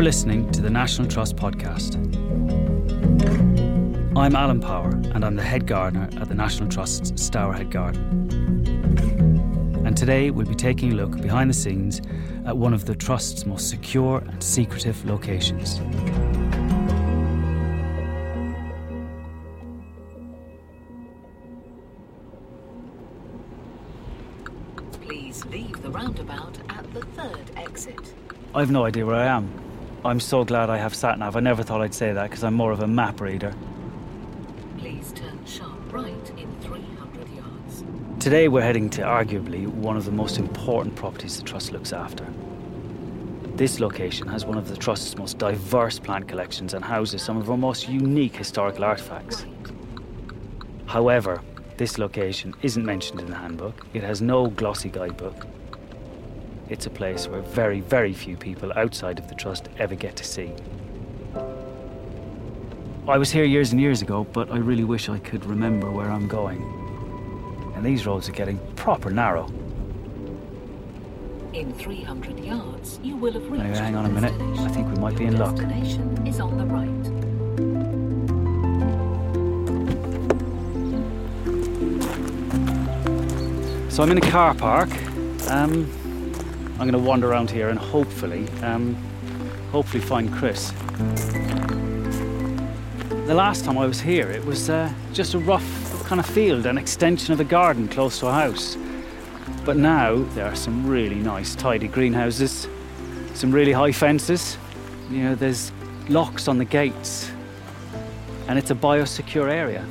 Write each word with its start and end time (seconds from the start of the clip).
You're 0.00 0.06
listening 0.06 0.50
to 0.52 0.62
the 0.62 0.70
National 0.70 1.06
Trust 1.06 1.36
podcast. 1.36 1.96
I'm 4.16 4.34
Alan 4.34 4.58
Power, 4.58 4.88
and 4.88 5.22
I'm 5.22 5.36
the 5.36 5.42
head 5.42 5.66
gardener 5.66 6.08
at 6.18 6.26
the 6.26 6.34
National 6.34 6.70
Trust's 6.70 7.12
Stourhead 7.12 7.70
Garden. 7.70 8.26
And 9.84 9.94
today 9.94 10.30
we'll 10.30 10.46
be 10.46 10.54
taking 10.54 10.94
a 10.94 10.94
look 10.94 11.20
behind 11.20 11.50
the 11.50 11.54
scenes 11.54 12.00
at 12.46 12.56
one 12.56 12.72
of 12.72 12.86
the 12.86 12.94
Trust's 12.94 13.44
most 13.44 13.68
secure 13.68 14.20
and 14.26 14.42
secretive 14.42 15.04
locations. 15.04 15.80
Please 25.02 25.44
leave 25.44 25.82
the 25.82 25.90
roundabout 25.90 26.56
at 26.70 26.90
the 26.94 27.02
third 27.02 27.50
exit. 27.58 28.14
I've 28.54 28.70
no 28.70 28.86
idea 28.86 29.04
where 29.04 29.16
I 29.16 29.26
am. 29.26 29.69
I'm 30.02 30.18
so 30.18 30.44
glad 30.46 30.70
I 30.70 30.78
have 30.78 30.94
SatNav. 30.94 31.36
I 31.36 31.40
never 31.40 31.62
thought 31.62 31.82
I'd 31.82 31.92
say 31.92 32.14
that 32.14 32.30
because 32.30 32.42
I'm 32.42 32.54
more 32.54 32.72
of 32.72 32.80
a 32.80 32.86
map 32.86 33.20
reader. 33.20 33.52
Please 34.78 35.12
turn 35.12 35.44
sharp 35.44 35.92
right 35.92 36.32
in 36.38 36.58
300 36.62 37.28
yards. 37.28 37.84
Today 38.18 38.48
we're 38.48 38.62
heading 38.62 38.88
to 38.90 39.02
arguably 39.02 39.66
one 39.66 39.98
of 39.98 40.06
the 40.06 40.10
most 40.10 40.38
important 40.38 40.96
properties 40.96 41.36
the 41.36 41.42
Trust 41.42 41.72
looks 41.72 41.92
after. 41.92 42.24
This 43.56 43.78
location 43.78 44.26
has 44.28 44.46
one 44.46 44.56
of 44.56 44.70
the 44.70 44.76
Trust's 44.76 45.18
most 45.18 45.36
diverse 45.36 45.98
plant 45.98 46.28
collections 46.28 46.72
and 46.72 46.82
houses 46.82 47.20
some 47.20 47.36
of 47.36 47.50
our 47.50 47.58
most 47.58 47.86
unique 47.86 48.36
historical 48.36 48.84
artefacts. 48.84 49.44
However, 50.86 51.42
this 51.76 51.98
location 51.98 52.54
isn't 52.62 52.86
mentioned 52.86 53.20
in 53.20 53.26
the 53.26 53.36
handbook. 53.36 53.86
It 53.92 54.02
has 54.02 54.22
no 54.22 54.46
glossy 54.46 54.88
guidebook. 54.88 55.46
It's 56.70 56.86
a 56.86 56.90
place 56.90 57.26
where 57.26 57.40
very, 57.40 57.80
very 57.80 58.12
few 58.12 58.36
people 58.36 58.72
outside 58.76 59.18
of 59.18 59.26
the 59.28 59.34
Trust 59.34 59.68
ever 59.76 59.96
get 59.96 60.14
to 60.14 60.24
see. 60.24 60.52
I 63.08 63.18
was 63.18 63.32
here 63.32 63.42
years 63.42 63.72
and 63.72 63.80
years 63.80 64.02
ago, 64.02 64.22
but 64.32 64.52
I 64.52 64.58
really 64.58 64.84
wish 64.84 65.08
I 65.08 65.18
could 65.18 65.44
remember 65.44 65.90
where 65.90 66.08
I'm 66.08 66.28
going. 66.28 66.62
And 67.74 67.84
these 67.84 68.06
roads 68.06 68.28
are 68.28 68.32
getting 68.32 68.60
proper 68.76 69.10
narrow. 69.10 69.46
In 71.52 71.74
300 71.74 72.38
yards, 72.38 73.00
you 73.02 73.16
will 73.16 73.32
have 73.32 73.50
reached 73.50 73.64
Now, 73.64 73.74
hang 73.74 73.96
on 73.96 74.06
a 74.06 74.08
minute. 74.08 74.60
I 74.60 74.68
think 74.68 74.86
we 74.94 74.94
might 75.00 75.18
be 75.18 75.24
in 75.24 75.38
luck. 75.38 75.56
destination 75.56 76.24
is 76.24 76.38
on 76.38 76.56
the 76.56 76.66
right. 76.66 76.86
So 83.90 84.04
I'm 84.04 84.12
in 84.12 84.18
a 84.18 84.30
car 84.30 84.54
park. 84.54 84.88
Um, 85.50 85.90
I'm 86.80 86.90
going 86.90 87.04
to 87.04 87.08
wander 87.08 87.30
around 87.30 87.50
here 87.50 87.68
and 87.68 87.78
hopefully, 87.78 88.48
um, 88.62 88.94
hopefully 89.70 90.02
find 90.02 90.32
Chris. 90.32 90.70
The 93.26 93.34
last 93.34 93.66
time 93.66 93.76
I 93.76 93.84
was 93.84 94.00
here, 94.00 94.30
it 94.30 94.42
was 94.42 94.70
uh, 94.70 94.90
just 95.12 95.34
a 95.34 95.38
rough 95.40 96.02
kind 96.06 96.18
of 96.18 96.24
field, 96.24 96.64
an 96.64 96.78
extension 96.78 97.34
of 97.34 97.40
a 97.40 97.44
garden 97.44 97.86
close 97.86 98.18
to 98.20 98.28
a 98.28 98.32
house. 98.32 98.78
But 99.66 99.76
now 99.76 100.22
there 100.34 100.46
are 100.46 100.56
some 100.56 100.86
really 100.86 101.16
nice, 101.16 101.54
tidy 101.54 101.86
greenhouses, 101.86 102.66
some 103.34 103.52
really 103.52 103.72
high 103.72 103.92
fences. 103.92 104.56
You 105.10 105.24
know, 105.24 105.34
there's 105.34 105.72
locks 106.08 106.48
on 106.48 106.56
the 106.56 106.64
gates, 106.64 107.30
and 108.48 108.58
it's 108.58 108.70
a 108.70 108.74
biosecure 108.74 109.52
area. 109.52 109.86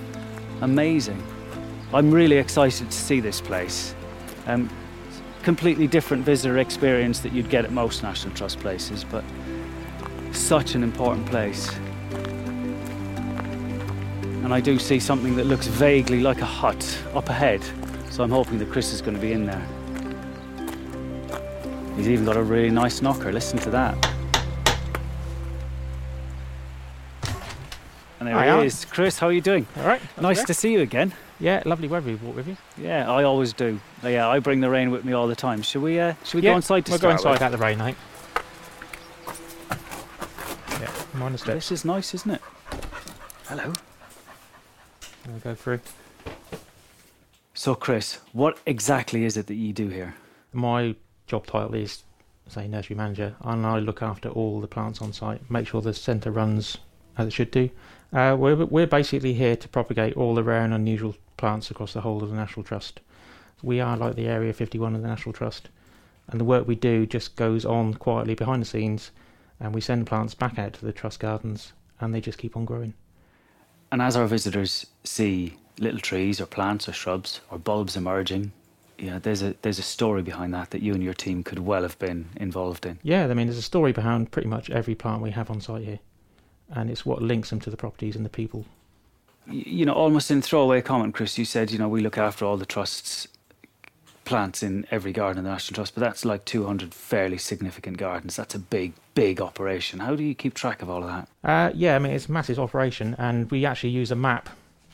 Amazing. 0.62 1.22
I'm 1.94 2.10
really 2.10 2.38
excited 2.38 2.90
to 2.90 2.98
see 2.98 3.20
this 3.20 3.42
place. 3.42 3.94
Um, 4.48 4.72
completely 5.44 5.88
different 5.88 6.24
visitor 6.24 6.58
experience 6.58 7.20
that 7.22 7.34
you'd 7.34 7.50
get 7.50 7.66
at 7.66 7.72
most 7.72 8.04
National 8.04 8.34
Trust 8.36 8.60
places, 8.60 9.04
but 9.04 9.24
such 10.32 10.76
an 10.76 10.84
important 10.84 11.26
place. 11.28 11.72
And 14.44 14.54
I 14.54 14.60
do 14.60 14.80
see 14.80 15.00
something 15.00 15.36
that 15.36 15.46
looks 15.46 15.68
vaguely 15.68 16.22
like 16.22 16.42
a 16.42 16.46
hut 16.46 16.98
up 17.14 17.30
ahead, 17.30 17.64
so 18.10 18.24
I'm 18.24 18.32
hoping 18.32 18.58
that 18.60 18.72
Chris 18.72 18.94
is 18.94 19.02
going 19.02 19.16
to 19.16 19.22
be 19.22 19.32
in 19.32 19.46
there. 19.46 19.66
He's 21.96 22.10
even 22.10 22.26
got 22.26 22.38
a 22.38 22.44
really 22.44 22.70
nice 22.70 23.02
knocker, 23.02 23.32
listen 23.32 23.60
to 23.60 23.70
that. 23.72 24.19
And 28.20 28.28
there 28.28 28.36
Hi, 28.36 28.60
he 28.60 28.68
is. 28.68 28.84
Chris, 28.84 29.18
how 29.18 29.28
are 29.28 29.32
you 29.32 29.42
doing? 29.42 29.66
All 29.78 29.86
right. 29.86 30.02
Nice 30.20 30.44
to 30.44 30.54
see 30.54 30.74
you 30.74 30.82
again. 30.82 31.14
Yeah, 31.40 31.64
lovely 31.66 31.88
weather 31.88 32.10
you 32.10 32.18
brought 32.18 32.36
with 32.36 32.48
you. 32.50 32.58
Yeah, 32.78 33.10
I 33.10 33.24
always 33.24 33.54
do. 33.54 33.80
Yeah, 34.04 34.28
I 34.28 34.40
bring 34.40 34.60
the 34.60 34.70
rain 34.70 34.92
with 34.92 35.06
me 35.06 35.14
all 35.14 35.26
the 35.28 35.36
time. 35.36 35.62
Should 35.62 35.82
we? 35.82 35.98
Uh, 36.00 36.14
should 36.26 36.40
we 36.40 36.42
yeah, 36.42 36.52
go 36.52 36.58
inside 36.58 36.86
to 36.88 36.92
We'll 36.92 37.00
go 37.00 37.10
inside 37.12 37.32
with? 37.32 37.42
out 37.42 37.52
the 37.52 37.58
rain, 37.58 37.80
I 37.80 37.94
think. 37.94 37.98
Yeah, 40.82 41.30
the 41.30 41.38
steps. 41.38 41.70
This 41.70 41.72
is 41.72 41.86
nice, 41.86 42.14
isn't 42.14 42.32
it? 42.32 42.42
Hello. 43.46 43.72
We'll 45.28 45.40
go 45.40 45.56
through. 45.56 45.80
So, 47.54 47.74
Chris, 47.74 48.20
what 48.34 48.58
exactly 48.66 49.24
is 49.24 49.38
it 49.38 49.48
that 49.48 49.56
you 49.56 49.72
do 49.72 49.88
here? 49.88 50.16
My 50.52 50.96
job 51.28 51.46
title 51.48 51.76
is, 51.76 52.04
say, 52.48 52.68
nursery 52.68 52.98
manager, 52.98 53.36
and 53.42 53.66
I 53.66 53.80
look 53.80 54.02
after 54.02 54.28
all 54.30 54.60
the 54.60 54.68
plants 54.68 55.02
on 55.02 55.14
site, 55.14 55.50
make 55.50 55.68
sure 55.68 55.82
the 55.82 55.94
centre 55.94 56.32
runs 56.32 56.78
as 57.18 57.28
it 57.28 57.34
should 57.34 57.52
do. 57.52 57.70
Uh, 58.12 58.36
we're, 58.38 58.66
we're 58.66 58.88
basically 58.88 59.34
here 59.34 59.56
to 59.56 59.68
propagate 59.68 60.18
all 60.18 60.34
the 60.34 60.44
rare 60.44 60.64
and 60.64 60.74
unusual 60.74 61.16
plants 61.38 61.70
across 61.70 61.94
the 61.94 62.02
whole 62.02 62.24
of 62.24 62.30
the 62.30 62.36
National 62.36 62.64
Trust. 62.64 63.02
We 63.62 63.80
are 63.80 63.98
like 63.98 64.16
the 64.16 64.28
Area 64.28 64.54
51 64.54 64.96
of 64.96 65.02
the 65.02 65.08
National 65.08 65.34
Trust, 65.34 65.70
and 66.28 66.40
the 66.40 66.46
work 66.46 66.68
we 66.68 66.76
do 66.76 67.06
just 67.06 67.36
goes 67.36 67.66
on 67.66 67.94
quietly 67.94 68.34
behind 68.34 68.62
the 68.62 68.66
scenes, 68.66 69.12
and 69.60 69.76
we 69.76 69.82
send 69.82 70.08
plants 70.08 70.34
back 70.34 70.58
out 70.58 70.74
to 70.74 70.86
the 70.86 70.94
Trust 70.94 71.20
gardens, 71.20 71.74
and 72.00 72.14
they 72.14 72.22
just 72.22 72.38
keep 72.38 72.58
on 72.58 72.66
growing. 72.66 72.94
And 73.92 74.02
as 74.02 74.16
our 74.16 74.28
visitors 74.28 74.86
see 75.04 75.58
little 75.80 76.00
trees 76.00 76.40
or 76.40 76.46
plants 76.46 76.88
or 76.88 76.94
shrubs 76.94 77.42
or 77.52 77.58
bulbs 77.58 77.96
emerging, 77.96 78.52
yeah, 78.98 79.20
there's 79.20 79.42
a 79.42 79.56
there's 79.62 79.80
a 79.80 79.84
story 79.84 80.22
behind 80.22 80.54
that 80.54 80.72
that 80.72 80.82
you 80.82 80.94
and 80.94 81.04
your 81.04 81.14
team 81.14 81.44
could 81.44 81.60
well 81.60 81.84
have 81.84 81.98
been 82.00 82.30
involved 82.36 82.86
in. 82.86 83.00
Yeah, 83.02 83.26
I 83.26 83.34
mean, 83.34 83.48
there's 83.48 83.58
a 83.58 83.62
story 83.62 83.92
behind 83.92 84.32
pretty 84.32 84.50
much 84.50 84.70
every 84.70 84.96
plant 84.96 85.22
we 85.22 85.32
have 85.32 85.50
on 85.50 85.62
site 85.62 85.84
here, 85.84 86.00
and 86.72 86.90
it's 86.90 87.06
what 87.06 87.22
links 87.22 87.50
them 87.50 87.60
to 87.62 87.70
the 87.70 87.78
properties 87.78 88.16
and 88.16 88.26
the 88.26 88.30
people. 88.30 88.66
You 89.48 89.86
know, 89.86 89.94
almost 89.94 90.30
in 90.30 90.42
throwaway 90.42 90.82
comment, 90.82 91.14
Chris, 91.16 91.38
you 91.38 91.46
said, 91.46 91.72
you 91.72 91.80
know, 91.80 91.88
we 91.90 92.02
look 92.02 92.18
after 92.18 92.46
all 92.46 92.58
the 92.58 92.66
trust's 92.68 93.28
plants 94.26 94.62
in 94.62 94.86
every 94.92 95.12
garden 95.12 95.40
in 95.40 95.44
the 95.46 95.50
National 95.50 95.76
Trust, 95.76 95.96
but 95.96 96.02
that's 96.02 96.24
like 96.24 96.46
200 96.46 96.94
fairly 96.94 97.40
significant 97.40 97.98
gardens. 97.98 98.36
That's 98.36 98.54
a 98.54 98.60
big, 98.60 98.94
big 99.16 99.42
operation. 99.42 100.00
How 100.02 100.16
do 100.16 100.24
you 100.24 100.36
keep 100.36 100.54
track 100.54 100.84
of 100.84 100.90
all 100.90 101.04
of 101.04 101.10
that? 101.10 101.28
Uh, 101.44 101.72
yeah, 101.74 101.96
I 101.96 102.00
mean, 102.00 102.12
it's 102.12 102.28
a 102.28 102.32
massive 102.32 102.60
operation, 102.60 103.16
and 103.18 103.50
we 103.50 103.66
actually 103.66 103.90
use 103.90 104.12
a 104.12 104.16
map, 104.16 104.50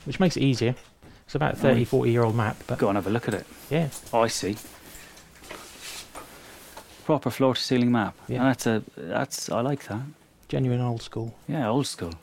which 0.05 0.21
makes 0.21 0.37
it 0.37 0.43
easier. 0.43 0.73
It's 1.25 1.35
about 1.35 1.55
a 1.55 1.57
30, 1.57 1.79
Right. 1.79 1.87
40 1.87 2.11
year 2.11 2.23
old 2.23 2.35
map, 2.35 2.55
but 2.65 2.79
Go 2.79 2.87
and 2.87 2.95
have 2.95 3.07
a 3.07 3.09
look 3.09 3.27
at 3.27 3.33
it. 3.33 3.45
yeah, 3.69 3.89
Oh, 4.13 4.21
I 4.21 4.27
see. 4.27 4.55
Proper 7.03 7.29
floor 7.29 7.55
to 7.55 7.61
ceiling 7.61 7.91
map. 7.91 8.15
Yeah. 8.29 8.37
And 8.39 8.47
that's 8.47 8.65
a 8.65 8.83
that's 8.95 9.49
I 9.49 9.61
like 9.61 9.85
that. 9.87 10.01
Genuine 10.47 10.81
old 10.81 11.01
school. 11.01 11.33
Yeah, 11.47 11.67
old 11.69 11.87
school. 11.87 12.13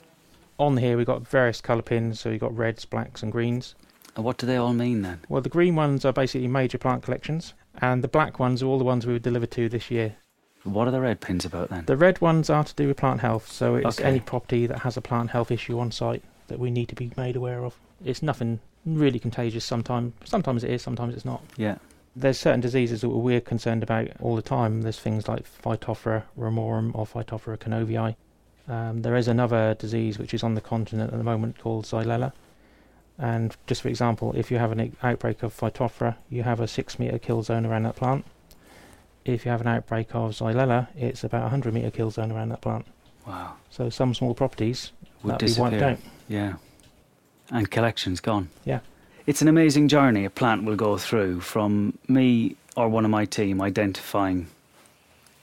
On 0.59 0.77
here, 0.77 0.97
we've 0.97 1.07
got 1.07 1.27
various 1.27 1.61
colour 1.61 1.83
pins, 1.83 2.21
so 2.21 2.31
you've 2.31 2.41
got 2.41 2.57
reds, 2.57 2.85
blacks, 2.85 3.23
and 3.23 3.33
greens. 3.33 3.75
And 4.15 4.25
what 4.25 4.37
do 4.39 4.47
they 4.47 4.57
all 4.57 4.75
mean 4.75 5.03
then? 5.03 5.21
Well, 5.29 5.43
the 5.43 5.49
green 5.49 5.75
ones 5.75 6.05
are 6.05 6.13
basically 6.13 6.47
major 6.49 6.79
plant 6.79 7.03
collections, 7.03 7.55
and 7.81 8.05
the 8.05 8.09
black 8.09 8.39
ones 8.39 8.63
are 8.63 8.67
all 8.67 8.79
the 8.79 8.85
ones 8.85 9.07
we 9.07 9.13
were 9.15 9.19
delivered 9.19 9.51
to 9.53 9.69
this 9.69 9.91
year. 9.91 10.17
What 10.65 10.87
are 10.87 10.93
the 10.93 11.01
red 11.01 11.21
pins 11.21 11.45
about 11.45 11.71
then? 11.71 11.87
The 11.87 11.97
red 11.97 12.21
ones 12.21 12.49
are 12.51 12.63
to 12.63 12.75
do 12.75 12.87
with 12.89 12.97
plant 12.99 13.21
health, 13.21 13.51
so 13.51 13.75
it's 13.77 13.99
Okay. 13.99 14.09
any 14.09 14.21
property 14.21 14.67
that 14.67 14.81
has 14.81 14.97
a 14.97 15.01
plant 15.01 15.31
health 15.31 15.51
issue 15.51 15.79
on 15.81 15.91
site 15.91 16.23
that 16.49 16.59
we 16.61 16.71
need 16.71 16.89
to 16.91 16.95
be 16.95 17.11
made 17.17 17.35
aware 17.35 17.65
of. 17.65 17.75
It's 18.05 18.23
nothing 18.23 18.61
really 18.85 19.19
contagious 19.19 19.65
sometimes. 19.65 20.13
Sometimes 20.25 20.63
it 20.63 20.71
is, 20.71 20.83
sometimes 20.83 21.15
it's 21.15 21.25
not. 21.25 21.43
yeah. 21.57 21.77
There's 22.15 22.39
certain 22.39 22.61
diseases 22.61 23.01
that 23.01 23.09
we're 23.09 23.41
concerned 23.41 23.83
about 23.83 24.09
all 24.21 24.37
the 24.37 24.43
time. 24.43 24.83
There's 24.83 24.99
things 25.01 25.29
like 25.29 25.45
Phytophthora 25.45 26.25
ramorum 26.39 26.95
or 26.95 27.07
Phytophthora 27.07 27.57
kernoviae. 27.59 28.17
Um, 28.69 29.03
there 29.03 29.17
is 29.17 29.29
another 29.29 29.75
disease 29.75 30.19
which 30.19 30.35
is 30.35 30.43
on 30.43 30.55
the 30.55 30.61
continent 30.61 31.13
at 31.13 31.19
the 31.19 31.25
moment 31.25 31.59
called 31.59 31.85
Xylella. 31.85 32.33
And 33.19 33.57
just 33.67 33.83
for 33.83 33.89
example, 33.89 34.33
if 34.37 34.51
you 34.51 34.59
have 34.59 34.73
an 34.73 34.97
outbreak 35.03 35.43
of 35.43 35.57
Phytophthora, 35.57 36.17
you 36.29 36.43
have 36.43 36.61
a 36.61 36.69
six 36.69 36.99
metre 36.99 37.19
kill 37.19 37.43
zone 37.43 37.65
around 37.65 37.85
that 37.85 37.97
plant. 37.97 38.25
If 39.25 39.45
you 39.45 39.51
have 39.51 39.61
an 39.61 39.69
outbreak 39.69 40.15
of 40.15 40.33
Xylella, 40.33 40.89
it's 40.97 41.25
about 41.25 41.41
a 41.41 41.45
100 41.45 41.73
metre 41.73 41.91
kill 41.91 42.11
zone 42.11 42.33
around 42.33 42.51
that 42.51 42.61
plant. 42.61 42.87
Wow. 43.27 43.55
So 43.71 43.89
some 43.89 44.15
small 44.15 44.35
properties 44.35 44.93
Would 45.23 45.33
that 45.35 45.41
disappear. 45.41 45.71
wiped 45.71 45.83
out. 45.83 45.99
Yeah. 46.29 46.55
And 47.51 47.71
collections 47.71 48.21
gone. 48.21 48.49
Yeah. 48.65 48.81
It's 49.27 49.41
an 49.43 49.49
amazing 49.49 49.89
journey 49.89 50.25
a 50.25 50.31
plant 50.31 50.65
will 50.65 50.77
go 50.77 50.99
through 50.99 51.41
from 51.41 51.97
me 52.09 52.57
or 52.77 52.89
one 52.89 53.05
of 53.05 53.11
my 53.11 53.25
team 53.25 53.61
identifying, 53.63 54.49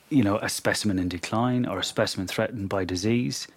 you 0.10 0.24
know, 0.24 0.38
a 0.38 0.50
specimen 0.50 1.00
in 1.00 1.08
decline 1.08 1.66
or 1.66 1.80
a 1.80 1.84
specimen 1.84 2.28
threatened 2.28 2.68
by 2.70 2.84
disease. 2.84 3.48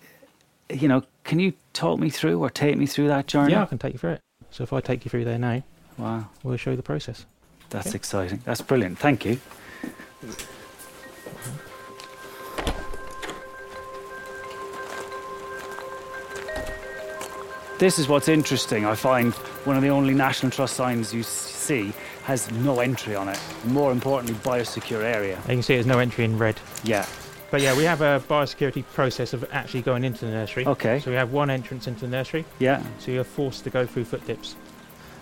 You 0.71 0.87
know, 0.89 1.03
can 1.25 1.39
you 1.41 1.55
talk 1.73 1.99
me 1.99 2.09
through 2.09 2.39
or 2.41 2.51
take 2.51 2.77
me 2.77 2.87
through 2.87 3.09
that 3.09 3.27
journey? 3.27 3.53
Yeah, 3.53 3.63
I 3.63 3.67
can 3.67 3.79
take 3.79 3.95
you 3.95 3.99
through 3.99 4.13
it. 4.13 4.21
So 4.51 4.63
if 4.63 4.73
I 4.73 4.81
take 4.81 5.05
you 5.05 5.11
through 5.11 5.25
there 5.25 5.39
now, 5.39 5.63
Wow. 5.99 6.27
we'll 6.43 6.57
show 6.57 6.71
you 6.71 6.77
the 6.77 6.83
process. 6.83 7.27
That's 7.71 7.89
Okay. 7.89 7.97
exciting. 7.97 8.41
That's 8.45 8.61
brilliant. 8.61 8.99
Thank 8.99 9.25
you. 9.25 9.41
This 17.83 17.99
is 17.99 18.07
what's 18.07 18.29
interesting. 18.29 18.87
I 18.87 18.95
find 18.95 19.35
one 19.65 19.75
of 19.75 19.83
the 19.83 19.89
only 19.89 20.15
National 20.15 20.53
Trust 20.53 20.77
signs 20.77 21.13
you 21.13 21.25
see 21.25 21.93
has 22.23 22.49
no 22.53 22.79
entry 22.79 23.17
on 23.17 23.29
it. 23.29 23.41
More 23.65 23.91
importantly, 23.91 24.37
biosecure 24.37 25.03
area. 25.03 25.37
You 25.49 25.55
can 25.55 25.63
see 25.65 25.75
there's 25.75 25.85
no 25.85 25.99
entry 25.99 26.25
in 26.25 26.39
red. 26.39 26.61
Yeah. 26.85 27.05
But 27.51 27.61
yeah, 27.61 27.77
we 27.77 27.83
have 27.83 28.01
a 28.01 28.23
biosecurity 28.29 28.85
process 28.95 29.33
of 29.33 29.45
actually 29.51 29.83
going 29.83 30.05
into 30.05 30.25
the 30.25 30.31
nursery. 30.31 30.65
Okay. 30.65 31.01
So 31.01 31.11
we 31.11 31.17
have 31.17 31.33
one 31.33 31.51
entrance 31.51 31.89
into 31.89 32.03
the 32.03 32.17
nursery, 32.17 32.45
Yeah. 32.61 32.81
so 33.01 33.11
you're 33.11 33.25
forced 33.25 33.65
to 33.65 33.71
go 33.71 33.85
through 33.85 34.05
foot 34.05 34.25
dips. 34.29 34.55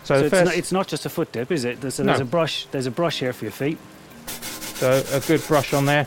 So, 0.04 0.16
So, 0.16 0.18
the 0.18 0.24
it's, 0.26 0.34
first, 0.34 0.44
not, 0.44 0.54
it's 0.54 0.72
not 0.72 0.86
just 0.86 1.06
a 1.06 1.08
foot 1.08 1.32
dip, 1.32 1.50
is 1.50 1.64
it? 1.64 1.80
There's 1.80 1.98
a, 1.98 2.04
No. 2.04 2.12
there's 2.12 2.20
a 2.20 2.26
brush. 2.26 2.66
There's 2.72 2.86
a 2.86 2.90
brush 2.90 3.20
here 3.20 3.32
for 3.32 3.46
your 3.46 3.52
feet. 3.52 3.78
so 4.74 5.02
a 5.12 5.20
good 5.20 5.42
brush 5.48 5.72
on 5.72 5.86
there. 5.86 6.06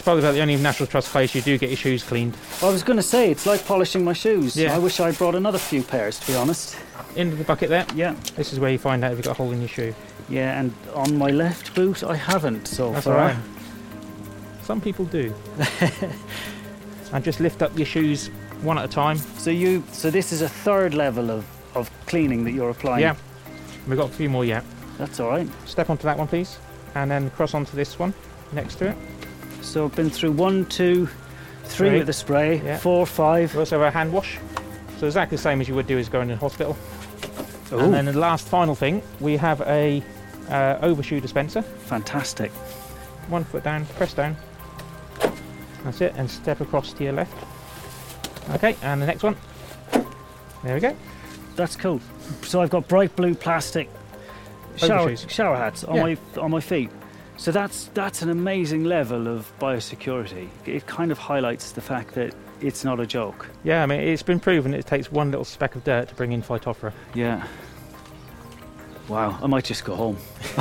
It's 0.00 0.04
probably 0.06 0.22
about 0.22 0.32
the 0.32 0.40
only 0.40 0.56
National 0.56 0.86
Trust 0.86 1.10
place 1.10 1.34
you 1.34 1.42
do 1.42 1.58
get 1.58 1.68
your 1.68 1.76
shoes 1.76 2.02
cleaned. 2.02 2.34
I 2.62 2.70
was 2.70 2.82
going 2.82 2.96
to 2.96 3.02
say 3.02 3.30
it's 3.30 3.44
like 3.44 3.62
polishing 3.66 4.02
my 4.02 4.14
shoes. 4.14 4.56
Yeah. 4.56 4.74
I 4.74 4.78
wish 4.78 4.98
I 4.98 5.12
brought 5.12 5.34
another 5.34 5.58
few 5.58 5.82
pairs, 5.82 6.18
to 6.20 6.26
be 6.26 6.34
honest. 6.34 6.78
Into 7.16 7.36
the 7.36 7.44
bucket 7.44 7.68
there. 7.68 7.84
Yeah. 7.94 8.16
This 8.34 8.54
is 8.54 8.58
where 8.58 8.70
you 8.70 8.78
find 8.78 9.04
out 9.04 9.12
if 9.12 9.18
you've 9.18 9.26
got 9.26 9.32
a 9.32 9.34
hole 9.34 9.52
in 9.52 9.60
your 9.60 9.68
shoe. 9.68 9.94
Yeah, 10.30 10.58
and 10.58 10.72
on 10.94 11.18
my 11.18 11.28
left 11.28 11.74
boot, 11.74 12.02
I 12.02 12.16
haven't 12.16 12.66
so 12.66 12.92
That's 12.92 13.04
far. 13.04 13.18
all 13.18 13.26
right. 13.26 13.36
Some 14.62 14.80
people 14.80 15.04
do. 15.04 15.34
and 17.12 17.22
just 17.22 17.40
lift 17.40 17.60
up 17.60 17.76
your 17.76 17.84
shoes 17.84 18.28
one 18.62 18.78
at 18.78 18.86
a 18.86 18.88
time. 18.88 19.18
So 19.18 19.50
you, 19.50 19.84
so 19.92 20.10
this 20.10 20.32
is 20.32 20.40
a 20.40 20.48
third 20.48 20.94
level 20.94 21.30
of, 21.30 21.44
of 21.76 21.90
cleaning 22.06 22.42
that 22.44 22.52
you're 22.52 22.70
applying. 22.70 23.02
Yeah. 23.02 23.16
We've 23.86 23.98
got 23.98 24.08
a 24.08 24.14
few 24.14 24.30
more 24.30 24.46
yet. 24.46 24.64
That's 24.96 25.20
all 25.20 25.28
right. 25.28 25.46
Step 25.66 25.90
onto 25.90 26.04
that 26.04 26.16
one, 26.16 26.26
please. 26.26 26.56
And 26.94 27.10
then 27.10 27.28
cross 27.32 27.52
onto 27.52 27.76
this 27.76 27.98
one 27.98 28.14
next 28.54 28.76
to 28.76 28.88
it. 28.88 28.96
So 29.62 29.84
I've 29.84 29.94
been 29.94 30.10
through 30.10 30.32
one, 30.32 30.64
two, 30.66 31.08
three 31.64 31.98
with 31.98 32.06
the 32.06 32.12
spray, 32.12 32.60
Yeah. 32.64 32.78
four, 32.78 33.06
five. 33.06 33.54
We 33.54 33.60
also 33.60 33.78
have 33.78 33.88
a 33.88 33.90
hand 33.90 34.12
wash. 34.12 34.38
So 34.98 35.06
exactly 35.06 35.36
the 35.36 35.42
same 35.42 35.60
as 35.60 35.68
you 35.68 35.74
would 35.74 35.86
do 35.86 35.98
as 35.98 36.08
going 36.08 36.30
in 36.30 36.36
hospital. 36.38 36.76
Ooh, 37.72 37.78
And 37.78 37.94
then 37.94 38.04
the 38.06 38.12
last 38.18 38.48
final 38.48 38.74
thing, 38.74 39.02
we 39.20 39.36
have 39.36 39.60
a 39.62 40.02
uh, 40.50 40.78
overshoe 40.82 41.20
dispenser. 41.20 41.62
fantastic. 41.62 42.50
One 43.28 43.44
foot 43.44 43.62
down, 43.62 43.86
press 43.96 44.12
down. 44.14 44.36
That's 45.84 46.00
it, 46.00 46.12
and 46.16 46.28
step 46.30 46.60
across 46.60 46.92
to 46.94 47.04
your 47.04 47.12
left. 47.12 47.32
Okay, 48.54 48.76
and 48.82 49.00
the 49.00 49.06
next 49.06 49.22
one. 49.22 49.36
There 50.64 50.74
we 50.74 50.80
go. 50.80 50.96
That's 51.56 51.76
cool. 51.76 52.00
So 52.42 52.60
I've 52.60 52.70
got 52.70 52.88
bright 52.88 53.14
blue 53.16 53.34
plastic 53.34 53.88
shower, 54.76 55.14
shower 55.16 55.56
hats 55.56 55.84
on 55.84 55.96
Yeah. 55.96 56.02
my 56.02 56.16
on 56.40 56.50
my 56.50 56.60
feet. 56.60 56.90
So 57.40 57.50
that's 57.50 57.86
that's 57.94 58.20
an 58.20 58.28
amazing 58.28 58.84
level 58.84 59.26
of 59.26 59.50
biosecurity. 59.58 60.50
It 60.66 60.86
kind 60.86 61.10
of 61.10 61.16
highlights 61.16 61.72
the 61.72 61.80
fact 61.80 62.12
that 62.12 62.34
it's 62.60 62.84
not 62.84 63.00
a 63.00 63.06
joke. 63.06 63.48
Yeah, 63.64 63.82
I 63.82 63.86
mean, 63.86 64.00
it's 64.00 64.22
been 64.22 64.40
proven 64.40 64.74
it 64.74 64.84
takes 64.84 65.10
one 65.10 65.30
little 65.30 65.46
speck 65.46 65.74
of 65.74 65.82
dirt 65.82 66.10
to 66.10 66.14
bring 66.16 66.32
in 66.32 66.42
Phytophthora. 66.42 66.92
Yeah. 67.14 67.48
Wow, 69.08 69.38
I 69.42 69.46
might 69.46 69.64
just 69.64 69.86
go 69.86 69.96
home. 69.96 70.18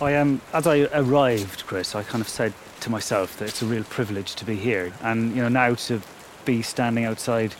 I 0.00 0.12
am, 0.12 0.40
as 0.54 0.66
I 0.66 0.88
arrived, 0.94 1.66
Chris, 1.66 1.94
I 1.94 2.02
kind 2.02 2.22
of 2.22 2.30
said 2.30 2.54
to 2.80 2.88
myself 2.88 3.36
that 3.36 3.50
it's 3.50 3.60
a 3.60 3.66
real 3.66 3.84
privilege 3.84 4.36
to 4.36 4.46
be 4.46 4.56
here, 4.56 4.90
and 5.02 5.36
you 5.36 5.42
know 5.42 5.50
now 5.50 5.74
to 5.74 6.00
be 6.46 6.62
standing 6.62 7.04
outside 7.04 7.54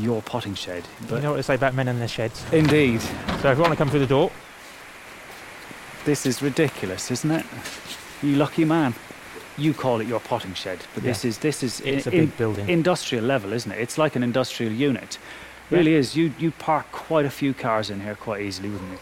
your 0.00 0.22
potting 0.22 0.54
shed. 0.54 0.84
But 1.08 1.16
you 1.16 1.22
know 1.22 1.30
what 1.30 1.36
they 1.36 1.42
say 1.42 1.54
about 1.54 1.74
men 1.74 1.88
and 1.88 2.00
their 2.00 2.08
sheds. 2.08 2.44
indeed, 2.52 3.00
So 3.40 3.50
if 3.50 3.56
you 3.58 3.62
want 3.62 3.72
to 3.72 3.76
come 3.76 3.90
through 3.90 4.00
the 4.00 4.06
door, 4.06 4.30
this 6.04 6.24
is 6.26 6.40
ridiculous, 6.42 7.10
isn't 7.10 7.30
it? 7.30 7.44
You 8.22 8.36
lucky 8.36 8.64
man. 8.64 8.94
You 9.56 9.74
call 9.74 10.00
it 10.00 10.06
your 10.06 10.20
potting 10.20 10.54
shed, 10.54 10.78
but 10.94 11.02
this 11.02 11.24
is 11.24 11.38
this 11.38 11.62
is 11.62 11.80
it's 11.80 12.06
a 12.06 12.10
big 12.12 12.36
building. 12.36 12.68
industrial 12.68 13.24
level, 13.24 13.52
isn't 13.52 13.70
it? 13.72 13.78
It's 13.80 13.98
like 13.98 14.14
an 14.14 14.22
industrial 14.22 14.72
unit. 14.72 15.18
Really 15.70 15.94
is. 15.94 16.16
You 16.16 16.32
you 16.38 16.52
park 16.52 16.90
quite 16.92 17.26
a 17.26 17.30
few 17.30 17.52
cars 17.54 17.90
in 17.90 18.00
here 18.00 18.14
quite 18.14 18.42
easily, 18.42 18.70
wouldn't 18.70 18.92
you? 18.92 18.98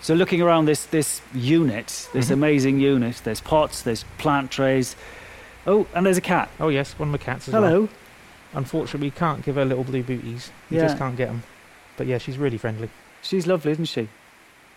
So 0.00 0.14
looking 0.14 0.42
around 0.42 0.64
this 0.66 0.84
this 0.86 1.22
unit, 1.32 2.08
this 2.12 2.26
Mhm. 2.28 2.32
amazing 2.32 2.80
unit, 2.80 3.20
there's 3.22 3.40
pots, 3.40 3.82
there's 3.82 4.04
plant 4.18 4.50
trays. 4.50 4.96
Oh, 5.66 5.86
and 5.94 6.04
there's 6.04 6.18
a 6.18 6.22
cat. 6.22 6.48
oh 6.58 6.68
yes, 6.70 6.94
one 6.98 7.08
of 7.08 7.12
my 7.12 7.18
cats 7.24 7.46
as 7.48 7.54
well. 7.54 7.62
Hello. 7.62 7.88
Unfortunately, 8.54 9.06
we 9.08 9.10
can't 9.12 9.44
give 9.44 9.54
her 9.56 9.64
little 9.64 9.84
blue 9.84 10.02
booties. 10.02 10.50
You 10.70 10.78
Yeah. 10.78 10.86
just 10.86 10.98
can't 10.98 11.16
get 11.16 11.28
them. 11.28 11.42
But 11.96 12.06
yeah, 12.06 12.18
she's 12.18 12.38
really 12.38 12.58
friendly. 12.58 12.90
She's 13.22 13.46
lovely, 13.46 13.72
isn't 13.72 13.84
she? 13.86 14.08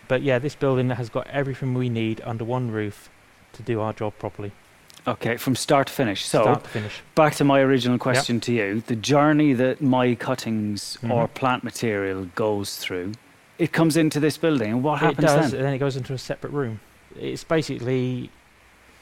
But 0.07 0.21
yeah, 0.21 0.37
this 0.39 0.53
building 0.55 0.89
has 0.89 1.09
got 1.09 1.27
everything 1.27 1.73
we 1.73 1.89
need 1.89 2.21
under 2.25 2.43
one 2.43 2.69
roof 2.71 3.09
to 3.53 3.63
do 3.63 3.79
our 3.81 3.93
job 3.93 4.13
properly, 4.19 4.51
Okay, 5.07 5.37
from 5.37 5.55
start 5.55 5.87
to 5.87 5.93
finish. 5.93 6.25
So 6.25 6.41
start 6.43 6.63
to 6.63 6.69
finish. 6.69 7.01
back 7.15 7.35
to 7.35 7.43
my 7.43 7.59
original 7.61 7.97
question 7.97 8.39
to 8.41 8.53
you: 8.53 8.81
the 8.87 8.95
journey 8.95 9.53
that 9.53 9.81
my 9.81 10.15
cuttings 10.15 10.97
or 11.03 11.27
Mhm. 11.27 11.33
plant 11.33 11.63
material 11.63 12.25
goes 12.35 12.77
through, 12.77 13.13
it 13.57 13.71
comes 13.71 13.95
into 13.97 14.19
this 14.19 14.37
building, 14.37 14.71
and 14.71 14.83
what 14.83 14.95
it 14.95 15.05
happens 15.05 15.25
does, 15.27 15.51
then? 15.51 15.59
and 15.59 15.67
then 15.67 15.73
it 15.73 15.77
goes 15.79 15.95
into 15.95 16.13
a 16.13 16.17
separate 16.17 16.51
room. 16.51 16.79
It's 17.19 17.43
basically 17.43 18.29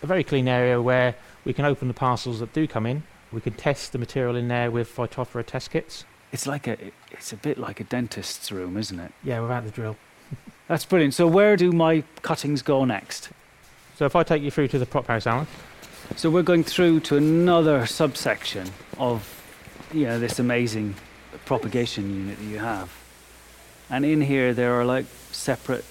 a 0.03 0.07
very 0.07 0.23
clean 0.23 0.47
area 0.47 0.81
where 0.81 1.15
we 1.45 1.53
can 1.53 1.65
open 1.65 1.88
the 1.88 1.94
parcels 1.94 2.39
that 2.41 2.53
do 2.53 2.68
come 2.68 2.85
in. 2.85 3.03
We 3.31 3.42
can 3.42 3.54
test 3.54 3.94
the 3.94 3.98
material 3.98 4.36
in 4.36 4.48
there 4.48 4.69
with 4.69 4.94
Phytophthora 4.94 5.45
test 5.45 5.72
kits. 5.72 6.04
It's 6.31 6.48
like 6.48 6.68
a, 6.68 6.78
it's 7.12 7.31
a 7.31 7.38
bit 7.38 7.57
like 7.57 7.80
a 7.80 7.83
dentist's 7.83 8.51
room, 8.51 8.78
isn't 8.78 9.00
it? 9.00 9.12
Yeah, 9.24 9.39
without 9.42 9.66
the 9.66 9.72
drill. 9.72 9.98
That's 10.68 10.86
brilliant. 10.86 11.13
So 11.13 11.28
where 11.28 11.56
do 11.56 11.72
my 11.72 12.04
cuttings 12.22 12.62
go 12.62 12.86
next? 12.86 13.30
So 13.95 14.06
if 14.06 14.16
I 14.16 14.24
take 14.24 14.42
you 14.42 14.51
through 14.51 14.69
to 14.69 14.80
the 14.80 14.86
prop 14.86 15.07
house, 15.07 15.28
Alan, 15.28 15.48
So 16.16 16.30
we're 16.30 16.44
going 16.44 16.63
through 16.63 17.01
to 17.01 17.18
another 17.18 17.86
subsection 17.86 18.69
of, 18.98 19.28
you 19.94 20.06
know, 20.06 20.19
this 20.19 20.39
amazing 20.39 20.95
propagation 21.45 22.13
unit 22.13 22.38
that 22.38 22.45
you 22.45 22.60
have. 22.60 22.92
And 23.89 24.06
in 24.06 24.22
here 24.22 24.54
there 24.54 24.74
are 24.74 24.86
like 24.86 25.06
separate 25.31 25.86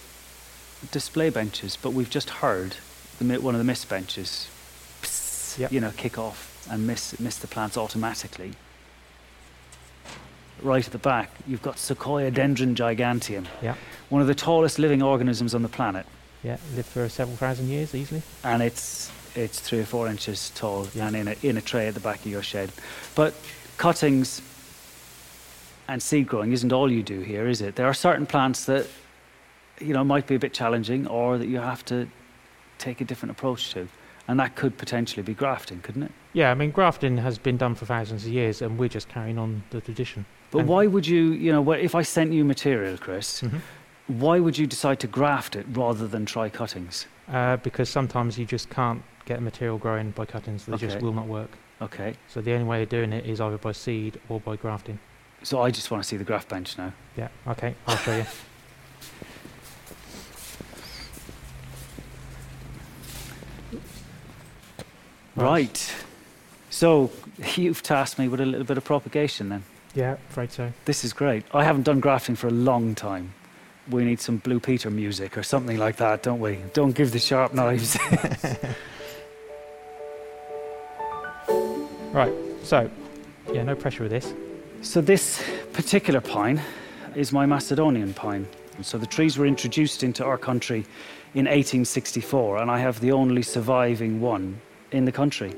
display 0.91 1.31
benches, 1.31 1.77
but 1.77 1.93
we've 1.93 2.11
just 2.11 2.31
heard 2.31 2.77
the 3.19 3.39
one 3.41 3.55
of 3.55 3.59
the 3.59 3.65
mist 3.65 3.89
benches, 3.89 4.49
Yep. 5.59 5.73
you 5.73 5.81
know, 5.81 5.91
kick 5.97 6.17
off 6.19 6.50
and 6.69 6.87
miss 6.87 7.19
miss 7.21 7.37
the 7.39 7.47
plants 7.47 7.77
automatically. 7.77 8.53
Right 10.63 10.85
at 10.85 10.93
the 10.93 10.99
back, 10.99 11.31
you've 11.47 11.63
got 11.63 11.77
Sequoiadendron 11.77 12.75
giganteum, 12.75 13.47
Yeah. 13.63 13.77
one 14.11 14.21
of 14.21 14.29
the 14.29 14.35
tallest 14.35 14.79
living 14.79 15.03
organisms 15.03 15.55
on 15.55 15.63
the 15.63 15.69
planet. 15.69 16.07
yeah, 16.43 16.57
lived 16.75 16.89
for 16.89 17.07
several 17.09 17.37
thousand 17.37 17.69
years 17.69 17.95
easily. 17.95 18.23
and 18.45 18.63
it's 18.63 19.11
it's 19.37 19.61
three 19.61 19.79
or 19.79 19.85
four 19.85 20.09
inches 20.09 20.51
tall 20.55 20.89
Yeah. 20.95 21.07
and 21.07 21.17
in 21.17 21.29
a, 21.29 21.37
in 21.43 21.57
a 21.57 21.61
tray 21.63 21.87
at 21.87 21.95
the 21.95 22.01
back 22.01 22.19
of 22.21 22.27
your 22.27 22.43
shed. 22.43 22.73
But 23.15 23.33
cuttings 23.79 24.43
and 25.89 26.03
seed 26.03 26.27
growing 26.27 26.53
isn't 26.53 26.73
all 26.73 26.91
you 26.91 27.03
do 27.03 27.21
here, 27.21 27.47
is 27.49 27.61
it? 27.61 27.77
There 27.77 27.87
are 27.87 27.95
certain 27.95 28.27
plants 28.27 28.65
that 28.67 28.87
you 29.81 29.95
know 29.95 30.05
might 30.05 30.27
be 30.27 30.35
a 30.35 30.39
bit 30.39 30.53
challenging 30.53 31.07
or 31.07 31.39
that 31.39 31.47
you 31.49 31.59
have 31.59 31.85
to 31.87 32.07
take 32.79 33.01
a 33.01 33.05
different 33.05 33.31
approach 33.31 33.73
to. 33.73 33.89
And 34.31 34.39
that 34.39 34.55
could 34.55 34.79
potentially 34.79 35.25
be 35.25 35.35
grafting, 35.35 35.81
couldn't 35.81 36.05
it? 36.05 36.13
Yeah, 36.35 36.53
I 36.53 36.55
mean, 36.55 36.71
grafting 36.71 37.17
has 37.17 37.37
been 37.37 37.57
done 37.57 37.75
for 37.75 37.85
thousands 37.85 38.25
of 38.25 38.31
years, 38.31 38.63
and 38.63 38.79
we're 38.79 38.89
just 38.89 39.09
carrying 39.09 39.39
on 39.39 39.65
the 39.71 39.81
tradition. 39.81 40.25
But 40.53 40.61
And- 40.61 40.69
why 40.69 40.87
would 40.87 41.05
you, 41.05 41.33
you 41.33 41.51
know, 41.51 41.73
if 41.73 41.97
I 41.97 42.03
sent 42.03 42.33
you 42.33 42.45
material, 42.45 42.97
Chris, 42.97 43.41
Mhm. 43.41 43.61
why 44.07 44.39
would 44.39 44.57
you 44.57 44.69
decide 44.69 45.01
to 45.01 45.09
graft 45.09 45.57
it 45.57 45.67
rather 45.73 46.07
than 46.07 46.27
try 46.27 46.49
cuttings? 46.49 47.09
Uh, 47.29 47.57
because 47.57 47.89
sometimes 47.89 48.39
you 48.39 48.45
just 48.47 48.71
can't 48.71 49.03
get 49.25 49.43
material 49.43 49.79
growing 49.79 50.13
by 50.13 50.27
cuttings; 50.27 50.65
they 50.65 50.77
just 50.77 51.01
will 51.01 51.13
not 51.13 51.27
work. 51.27 51.51
Okay. 51.83 52.15
So 52.29 52.41
the 52.41 52.53
only 52.53 52.67
way 52.67 52.85
of 52.85 52.89
doing 52.89 53.13
it 53.13 53.27
is 53.27 53.41
either 53.41 53.59
by 53.59 53.73
seed 53.73 54.21
or 54.29 54.39
by 54.39 54.55
grafting. 54.55 55.01
So 55.43 55.61
I 55.61 55.73
just 55.73 55.91
want 55.91 56.05
to 56.05 56.09
see 56.09 56.17
the 56.17 56.25
graft 56.31 56.49
bench 56.49 56.79
now. 56.79 56.93
Yeah. 57.17 57.31
Okay, 57.49 57.75
I'll 57.89 57.97
show 57.97 58.17
you. 58.17 58.27
Right. 65.41 65.93
So 66.69 67.11
you've 67.57 67.83
tasked 67.83 68.19
me 68.19 68.29
with 68.29 68.41
a 68.41 68.47
little 68.47 68.67
bit 68.67 68.77
of 68.77 68.85
propagation 68.85 69.49
then. 69.49 69.65
Yeah, 69.95 70.13
afraid 70.29 70.53
so. 70.53 70.73
This 70.85 71.05
is 71.05 71.13
great. 71.13 71.45
I 71.53 71.65
haven't 71.65 71.83
done 71.83 71.99
grafting 72.01 72.37
for 72.37 72.47
a 72.47 72.53
long 72.53 72.95
time. 72.95 73.33
We 73.91 74.05
need 74.05 74.21
some 74.21 74.37
Blue 74.37 74.61
Peter 74.61 74.91
music 74.91 75.37
or 75.37 75.43
something 75.43 75.79
like 75.79 75.97
that, 75.97 76.23
don't 76.23 76.39
we? 76.39 76.59
Don't 76.75 76.93
give 76.93 77.11
the 77.13 77.19
sharp 77.19 77.55
knives. 77.55 77.99
Right. 82.13 82.33
So, 82.65 82.91
yeah, 83.53 83.63
no 83.63 83.77
pressure 83.77 84.03
with 84.03 84.11
this. 84.11 84.35
so 84.83 85.01
this 85.01 85.45
particular 85.73 86.21
pine 86.21 86.61
is 87.15 87.33
my 87.33 87.47
Macedonian 87.47 88.15
pine. 88.15 88.49
So 88.83 88.99
the 88.99 89.07
trees 89.07 89.39
were 89.39 89.47
introduced 89.47 90.03
into 90.03 90.25
our 90.25 90.37
country 90.37 90.87
in 91.35 91.45
1864 91.45 92.59
and 92.59 92.71
I 92.71 92.81
have 92.81 92.99
the 92.99 93.13
only 93.13 93.43
surviving 93.43 94.21
one 94.21 94.61
in 94.93 95.05
the 95.05 95.13
country. 95.13 95.55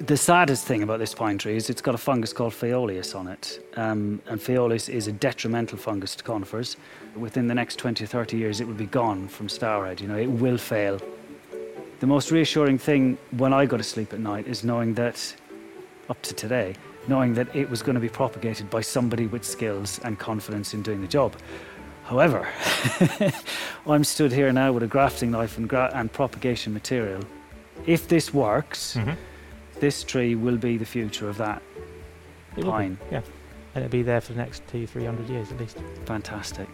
The 0.00 0.16
saddest 0.16 0.66
thing 0.66 0.82
about 0.82 0.98
this 0.98 1.14
pine 1.14 1.38
tree 1.38 1.54
is 1.54 1.70
it's 1.70 1.80
got 1.80 1.94
a 1.94 1.98
fungus 1.98 2.32
called 2.32 2.52
Phaeolus 2.54 3.14
on 3.14 3.28
it. 3.28 3.64
Um, 3.76 4.20
and 4.26 4.42
Phaeolus 4.42 4.88
is 4.88 5.06
a 5.06 5.12
detrimental 5.12 5.78
fungus 5.78 6.16
to 6.16 6.24
conifers. 6.24 6.76
Within 7.14 7.46
the 7.46 7.54
next 7.54 7.76
20 7.76 8.02
or 8.02 8.06
30 8.08 8.36
years, 8.36 8.60
it 8.60 8.66
will 8.66 8.74
be 8.74 8.86
gone 8.86 9.28
from 9.28 9.46
Stourhead. 9.46 10.00
You 10.00 10.08
know, 10.08 10.18
it 10.18 10.26
will 10.26 10.58
fail. 10.58 11.00
the 12.00 12.06
most 12.06 12.32
reassuring 12.32 12.78
thing 12.78 13.16
when 13.36 13.52
I 13.52 13.64
go 13.64 13.76
to 13.76 13.84
sleep 13.84 14.12
at 14.12 14.18
night 14.18 14.48
is 14.48 14.64
knowing 14.64 14.94
that, 14.94 15.36
up 16.10 16.20
to 16.22 16.34
today, 16.34 16.74
knowing 17.06 17.34
that 17.34 17.54
it 17.54 17.70
was 17.70 17.80
going 17.80 17.94
to 17.94 18.00
be 18.00 18.08
propagated 18.08 18.68
by 18.70 18.80
somebody 18.80 19.28
with 19.28 19.44
skills 19.44 20.00
and 20.02 20.18
confidence 20.18 20.74
in 20.74 20.82
doing 20.82 21.00
the 21.00 21.06
job. 21.06 21.36
However, 22.04 22.48
I'm 23.86 24.02
stood 24.02 24.32
here 24.32 24.52
now 24.52 24.72
with 24.72 24.82
a 24.82 24.88
grafting 24.88 25.30
knife 25.30 25.58
and, 25.58 25.68
gra- 25.68 25.92
and 25.94 26.12
propagation 26.12 26.74
material. 26.74 27.22
If 27.86 28.08
this 28.08 28.32
works, 28.32 28.96
Mhm. 28.96 29.16
this 29.80 30.04
tree 30.04 30.34
will 30.34 30.56
be 30.56 30.76
the 30.76 30.84
future 30.84 31.28
of 31.28 31.36
that 31.38 31.62
It 32.56 32.56
be, 32.56 32.62
pine. 32.70 32.98
Yeah. 33.10 33.22
And 33.74 33.84
it'll 33.84 33.92
be 33.92 34.02
there 34.02 34.20
for 34.20 34.32
the 34.34 34.38
next 34.38 34.66
two, 34.68 34.86
three 34.86 35.04
hundred 35.04 35.28
years 35.28 35.50
at 35.50 35.58
least. 35.58 35.78
Fantastic. 36.04 36.68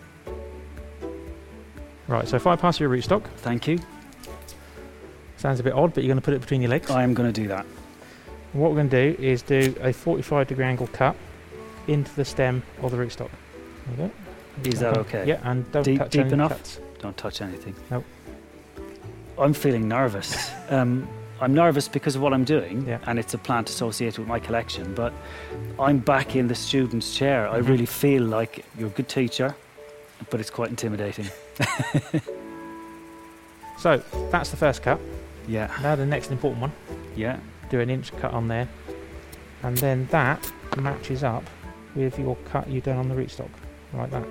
Right, 2.07 2.27
so 2.27 2.37
if 2.37 2.47
I 2.47 2.57
pass 2.57 2.81
you 2.81 2.91
a 2.91 2.97
rootstock, 2.97 3.25
Thank 3.39 3.69
you. 3.69 3.79
sounds 5.37 5.61
a 5.61 5.63
bit 5.63 5.75
odd, 5.75 5.93
but 5.95 6.03
you're 6.03 6.09
going 6.09 6.21
to 6.21 6.25
put 6.25 6.35
it 6.35 6.41
between 6.41 6.63
your 6.63 6.71
legs. 6.71 6.91
I 6.91 7.03
am 7.03 7.13
going 7.15 7.31
to 7.33 7.41
do 7.43 7.49
that. 7.49 7.67
What 8.55 8.71
we're 8.71 8.77
going 8.77 8.89
to 8.91 9.13
do 9.15 9.23
is 9.23 9.43
do 9.43 9.75
a 9.83 9.93
45 9.93 10.49
degree 10.49 10.65
angle 10.65 10.87
cut 10.89 11.15
into 11.87 12.15
the 12.15 12.25
stem 12.25 12.63
of 12.83 12.91
the 12.91 12.97
rootstock. 12.97 13.29
There 13.97 14.07
you 14.07 14.13
go. 14.65 14.71
Is 14.71 14.81
that 14.81 14.97
okay? 14.99 15.27
Yeah, 15.27 15.41
and 15.45 15.71
don't 15.71 15.83
Deep- 15.85 15.99
touch 15.99 16.11
deep 16.11 16.27
enough? 16.33 16.51
cuts. 16.51 16.81
Don't 17.01 17.17
touch 17.17 17.43
anything. 17.43 17.75
Nope. 17.91 18.05
I'm 19.39 19.53
feeling 19.55 19.89
nervous. 19.89 20.51
um, 20.71 21.07
I'm 21.41 21.55
nervous 21.55 21.87
because 21.89 22.17
of 22.17 22.23
what 22.23 22.33
I'm 22.33 22.45
doing, 22.45 22.85
Yeah. 22.87 22.99
and 23.07 23.19
it's 23.19 23.33
a 23.35 23.39
plant 23.39 23.71
associated 23.71 24.19
with 24.19 24.27
my 24.29 24.41
collection. 24.41 24.95
But 24.95 25.13
I'm 25.79 25.99
back 25.99 26.35
in 26.35 26.49
the 26.49 26.55
student's 26.55 27.17
chair. 27.17 27.49
I 27.49 27.61
Mhm. 27.61 27.69
really 27.69 27.87
feel 27.87 28.23
like 28.25 28.65
you're 28.77 28.89
a 28.89 28.91
good 28.91 29.09
teacher, 29.09 29.55
but 30.31 30.41
it's 30.41 30.51
quite 30.51 30.71
intimidating. 30.71 31.27
So 33.79 34.03
that's 34.33 34.51
the 34.51 34.57
first 34.57 34.83
cut. 34.83 34.99
Yeah, 35.47 35.71
Now 35.83 35.95
the 35.95 36.05
next 36.05 36.33
important 36.33 36.61
one. 36.63 36.73
yeah. 37.15 37.37
Do 37.71 37.79
an 37.79 37.91
inch 37.91 38.11
cut 38.17 38.33
on 38.35 38.49
there, 38.49 38.67
and 39.63 39.77
then 39.79 40.09
that 40.11 40.51
matches 40.77 41.23
up 41.23 41.45
with 41.95 42.19
your 42.19 42.35
cut 42.51 42.67
you've 42.69 42.83
done 42.85 42.97
on 42.97 43.09
the 43.09 43.15
rootstock, 43.15 43.51
like 43.95 44.11
that. 44.11 44.25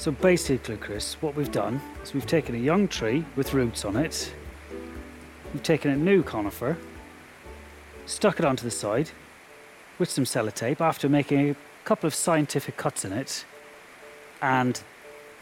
So 0.00 0.10
basically, 0.10 0.78
Chris, 0.78 1.20
what 1.20 1.34
we've 1.34 1.52
done 1.52 1.78
is 2.02 2.14
we've 2.14 2.26
taken 2.26 2.54
a 2.54 2.58
young 2.58 2.88
tree 2.88 3.22
with 3.36 3.52
roots 3.52 3.84
on 3.84 3.96
it. 3.96 4.32
We've 5.52 5.62
taken 5.62 5.90
a 5.90 5.96
new 5.96 6.22
conifer, 6.22 6.78
stuck 8.06 8.38
it 8.38 8.46
onto 8.46 8.64
the 8.64 8.70
side 8.70 9.10
with 9.98 10.08
some 10.08 10.24
sellotape 10.24 10.80
after 10.80 11.06
making 11.06 11.50
a 11.50 11.56
couple 11.84 12.06
of 12.06 12.14
scientific 12.14 12.78
cuts 12.78 13.04
in 13.04 13.12
it. 13.12 13.44
And 14.40 14.80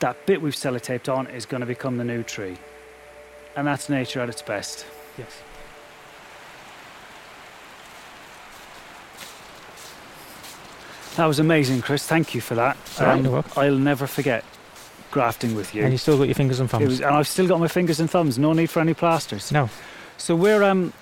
that 0.00 0.26
bit 0.26 0.42
we've 0.42 0.56
sellotaped 0.56 1.08
on 1.08 1.28
is 1.28 1.46
going 1.46 1.60
to 1.60 1.66
become 1.66 1.96
the 1.96 2.02
new 2.02 2.24
tree. 2.24 2.56
And 3.54 3.64
that's 3.64 3.88
nature 3.88 4.18
at 4.18 4.28
its 4.28 4.42
best. 4.42 4.86
Yes. 5.16 5.40
That 11.18 11.26
was 11.26 11.40
amazing, 11.40 11.82
Chris. 11.82 12.06
Thank 12.06 12.32
you 12.32 12.40
for 12.40 12.54
that. 12.54 12.76
Um, 13.00 13.04
all 13.04 13.06
right, 13.12 13.22
you're 13.24 13.32
welcome. 13.32 13.52
I'll 13.56 13.74
never 13.74 14.06
forget 14.06 14.44
grafting 15.10 15.56
with 15.56 15.74
you. 15.74 15.82
And 15.82 15.90
you 15.90 15.98
still 15.98 16.16
got 16.16 16.28
your 16.28 16.36
fingers 16.36 16.60
and 16.60 16.70
thumbs. 16.70 16.86
was, 16.86 17.00
and 17.00 17.10
I've 17.10 17.26
still 17.26 17.48
got 17.48 17.58
my 17.58 17.66
fingers 17.66 17.98
and 17.98 18.08
thumbs. 18.08 18.38
No 18.38 18.52
need 18.52 18.70
for 18.70 18.78
any 18.78 18.94
plasters. 18.94 19.50
No. 19.50 19.68
So 20.16 20.36
we're 20.36 20.62
um 20.62 20.92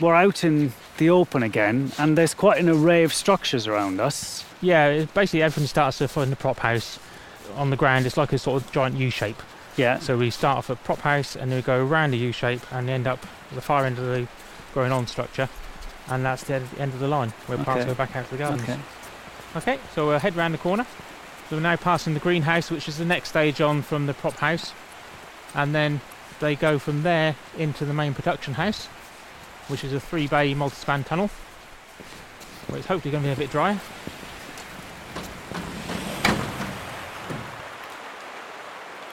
we're 0.00 0.14
out 0.14 0.44
in 0.44 0.72
the 0.98 1.10
open 1.10 1.42
again, 1.42 1.90
and 1.98 2.16
there's 2.16 2.34
quite 2.34 2.60
an 2.60 2.68
array 2.68 3.02
of 3.02 3.12
structures 3.12 3.66
around 3.66 3.98
us. 3.98 4.44
Yeah, 4.60 5.06
basically 5.12 5.42
everything 5.42 5.66
starts 5.66 6.00
off 6.00 6.16
in 6.18 6.30
the 6.30 6.36
prop 6.36 6.60
house. 6.60 7.00
On 7.56 7.70
the 7.70 7.76
ground, 7.76 8.06
it's 8.06 8.16
like 8.16 8.32
a 8.32 8.38
sort 8.38 8.62
of 8.62 8.70
giant 8.70 8.96
U 8.96 9.10
shape. 9.10 9.42
Yeah. 9.76 9.98
So 9.98 10.16
we 10.16 10.30
start 10.30 10.58
off 10.58 10.70
at 10.70 10.84
prop 10.84 11.00
house 11.00 11.34
and 11.34 11.50
then 11.50 11.58
we 11.58 11.62
go 11.62 11.84
around 11.84 12.12
the 12.12 12.18
U 12.18 12.30
shape 12.30 12.60
and 12.72 12.88
end 12.88 13.08
up 13.08 13.26
at 13.48 13.56
the 13.56 13.60
far 13.60 13.86
end 13.86 13.98
of 13.98 14.04
the 14.04 14.28
growing 14.72 14.92
on 14.92 15.08
structure. 15.08 15.48
And 16.08 16.24
that's 16.24 16.44
the 16.44 16.62
end 16.78 16.92
of 16.92 17.00
the 17.00 17.08
line 17.08 17.32
We're 17.48 17.56
Okay. 17.56 17.84
go 17.84 17.94
back 17.94 18.14
out 18.14 18.26
to 18.26 18.30
the 18.30 18.36
gardens. 18.36 18.62
Okay. 18.62 18.78
Okay, 19.56 19.78
so 19.94 20.08
we'll 20.08 20.18
head 20.18 20.34
round 20.34 20.52
the 20.52 20.58
corner. 20.58 20.84
So 21.48 21.56
we're 21.56 21.62
now 21.62 21.76
passing 21.76 22.12
the 22.12 22.20
greenhouse, 22.20 22.72
which 22.72 22.88
is 22.88 22.98
the 22.98 23.04
next 23.04 23.28
stage 23.28 23.60
on 23.60 23.82
from 23.82 24.06
the 24.06 24.14
prop 24.14 24.34
house. 24.34 24.72
And 25.54 25.72
then 25.72 26.00
they 26.40 26.56
go 26.56 26.80
from 26.80 27.04
there 27.04 27.36
into 27.56 27.84
the 27.84 27.94
main 27.94 28.14
production 28.14 28.54
house, 28.54 28.86
which 29.68 29.84
is 29.84 29.92
a 29.92 30.00
three 30.00 30.26
bay 30.26 30.54
multi 30.54 30.74
span 30.74 31.04
tunnel. 31.04 31.28
Where 32.66 32.78
it's 32.78 32.88
hopefully 32.88 33.12
going 33.12 33.22
to 33.22 33.28
be 33.28 33.32
a 33.32 33.36
bit 33.36 33.52
drier. 33.52 33.78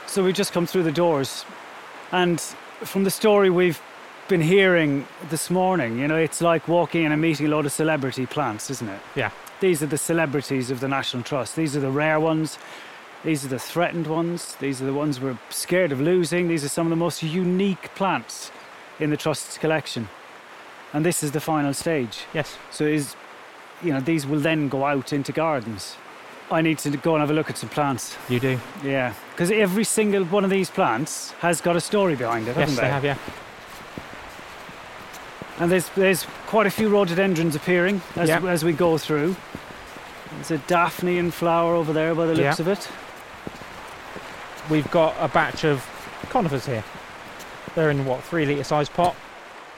So 0.08 0.24
we've 0.24 0.34
just 0.34 0.54
come 0.54 0.66
through 0.66 0.84
the 0.84 0.92
doors, 0.92 1.46
and 2.12 2.42
from 2.42 3.04
the 3.04 3.12
story 3.12 3.52
we've 3.52 3.80
been 4.28 4.42
hearing 4.42 5.08
this 5.30 5.50
morning, 5.50 6.00
you 6.00 6.08
know, 6.08 6.18
it's 6.18 6.42
like 6.42 6.68
walking 6.68 7.04
in 7.04 7.12
and 7.12 7.22
meeting 7.22 7.46
a 7.48 7.50
lot 7.50 7.66
of 7.66 7.72
celebrity 7.72 8.26
plants, 8.26 8.70
isn't 8.70 8.90
it? 8.90 9.00
Yeah. 9.16 9.32
These 9.60 9.84
are 9.84 9.88
the 9.88 9.98
celebrities 9.98 10.72
of 10.72 10.80
the 10.80 10.88
National 10.88 11.24
Trust. 11.24 11.56
These 11.56 11.76
are 11.76 11.80
the 11.80 11.92
rare 11.92 12.20
ones. 12.20 12.58
These 13.24 13.46
are 13.46 13.50
the 13.50 13.60
threatened 13.60 14.08
ones. 14.08 14.56
These 14.60 14.82
are 14.82 14.86
the 14.86 14.94
ones 14.94 15.20
we're 15.20 15.38
scared 15.50 15.92
of 15.92 16.02
losing. 16.02 16.48
These 16.48 16.64
are 16.64 16.70
some 16.70 16.88
of 16.88 16.90
the 16.90 16.96
most 16.96 17.22
unique 17.22 17.94
plants 17.94 18.52
in 19.00 19.10
the 19.10 19.18
Trust's 19.18 19.58
collection. 19.58 20.10
And 20.94 21.06
this 21.06 21.24
is 21.24 21.32
the 21.32 21.40
final 21.40 21.74
stage. 21.74 22.26
Yes. 22.34 22.58
So 22.72 22.86
is 22.86 23.16
you 23.84 23.94
know, 23.94 24.00
these 24.00 24.26
will 24.26 24.40
then 24.40 24.70
go 24.70 24.86
out 24.86 25.14
into 25.14 25.32
gardens. 25.32 25.96
I 26.52 26.62
need 26.62 26.80
to 26.80 26.90
go 26.98 27.16
and 27.16 27.22
have 27.22 27.32
a 27.32 27.34
look 27.34 27.50
at 27.50 27.58
some 27.58 27.70
plants. 27.70 28.18
You 28.30 28.40
do. 28.40 28.60
Yeah, 28.84 29.14
because 29.32 29.52
every 29.52 29.84
single 29.86 30.26
one 30.26 30.44
of 30.44 30.50
these 30.50 30.70
plants 30.70 31.32
has 31.40 31.62
got 31.62 31.76
a 31.76 31.82
story 31.82 32.16
behind 32.16 32.48
it, 32.48 32.58
yes, 32.58 32.58
haven't 32.58 32.76
they 32.76 32.90
have, 32.90 33.06
yeah. 33.06 33.18
And 35.60 35.72
there's 35.72 35.90
there's 35.90 36.24
quite 36.48 36.66
a 36.68 36.72
few 36.72 36.90
rhododendrons 36.90 37.56
appearing 37.56 38.02
as, 38.16 38.30
Yeah. 38.30 38.46
as 38.48 38.64
we 38.66 38.74
go 38.74 38.98
through. 38.98 39.36
There's 40.36 40.52
a 40.52 40.58
daphne 40.60 41.18
in 41.18 41.30
flower 41.32 41.76
over 41.76 41.94
there 41.94 42.16
by 42.16 42.26
the 42.26 42.34
looks 42.36 42.60
Yeah. 42.60 42.64
of 42.64 42.68
it. 42.68 42.88
We've 44.70 44.90
got 44.92 45.16
a 45.20 45.28
batch 45.28 45.66
of 45.66 45.86
conifers 46.30 46.66
here. 46.66 46.84
They're 47.76 47.90
in 47.92 48.06
what, 48.06 48.24
three 48.24 48.46
litre 48.46 48.64
size 48.64 48.90
pot. 48.90 49.16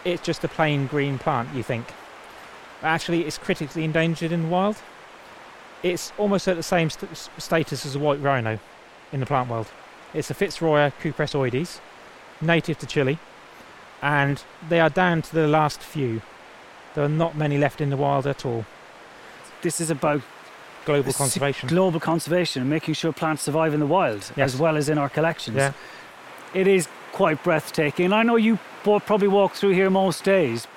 It's 0.06 0.22
just 0.22 0.44
a 0.44 0.48
plain 0.48 0.88
green 0.88 1.18
plant, 1.18 1.50
you 1.53 1.63
think. 1.63 1.88
But 2.82 2.88
actually, 2.88 3.25
it's 3.25 3.38
critically 3.38 3.84
endangered 3.84 4.32
in 4.32 4.44
the 4.44 4.48
wild. 4.50 4.77
It's 5.82 6.12
almost 6.18 6.48
at 6.48 6.56
the 6.58 6.63
same 6.63 6.89
st- 6.89 7.30
status 7.38 7.86
as 7.86 7.96
a 7.96 8.00
white 8.00 8.22
rhino 8.22 8.60
in 9.12 9.20
the 9.20 9.25
plant 9.25 9.50
world. 9.50 9.68
It's 10.13 10.30
a 10.30 10.34
Fitzroya 10.34 10.92
cupressoides, 11.01 11.80
native 12.42 12.77
to 12.80 12.86
Chile, 12.86 13.18
and 14.03 14.43
they 14.67 14.79
are 14.81 14.89
down 14.89 15.22
to 15.22 15.33
the 15.33 15.48
last 15.48 15.81
few. 15.81 16.22
There 16.93 17.03
are 17.05 17.10
not 17.10 17.38
many 17.38 17.57
left 17.57 17.79
in 17.81 17.89
the 17.89 17.98
wild 17.98 18.27
at 18.27 18.45
all. 18.45 18.65
This 19.62 19.79
is 19.79 19.89
about 19.89 20.22
Global 20.86 21.13
conservation. 21.13 21.69
global 21.69 22.00
conservation 22.01 22.62
and 22.62 22.69
making 22.69 22.95
sure 22.95 23.13
plants 23.13 23.41
survive 23.43 23.74
in 23.74 23.79
the 23.79 23.86
wild 23.88 24.29
Yes. 24.36 24.53
as 24.53 24.60
well 24.60 24.75
as 24.75 24.89
in 24.89 24.98
our 24.98 25.07
collections. 25.07 25.55
Yeah. 25.55 25.72
It 26.53 26.67
is 26.67 26.89
quite 27.13 27.41
breathtaking. 27.43 28.12
I 28.12 28.24
know 28.24 28.36
you 28.36 28.60
probably 28.83 29.29
walk 29.29 29.53
through 29.53 29.72
here 29.72 29.89
most 29.89 30.25
days, 30.25 30.67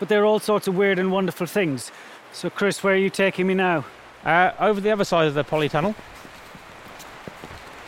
but 0.00 0.08
there 0.08 0.20
are 0.20 0.24
all 0.26 0.40
sorts 0.40 0.66
of 0.66 0.76
weird 0.76 0.98
and 0.98 1.12
wonderful 1.12 1.46
things. 1.46 1.92
So, 2.32 2.50
Chris, 2.50 2.82
where 2.82 2.94
are 2.94 2.96
you 2.96 3.10
taking 3.10 3.46
me 3.46 3.54
now? 3.54 3.84
Uh, 4.24 4.50
over 4.58 4.80
the 4.80 4.90
other 4.90 5.04
side 5.04 5.28
of 5.28 5.34
the 5.34 5.44
polytunnel. 5.44 5.94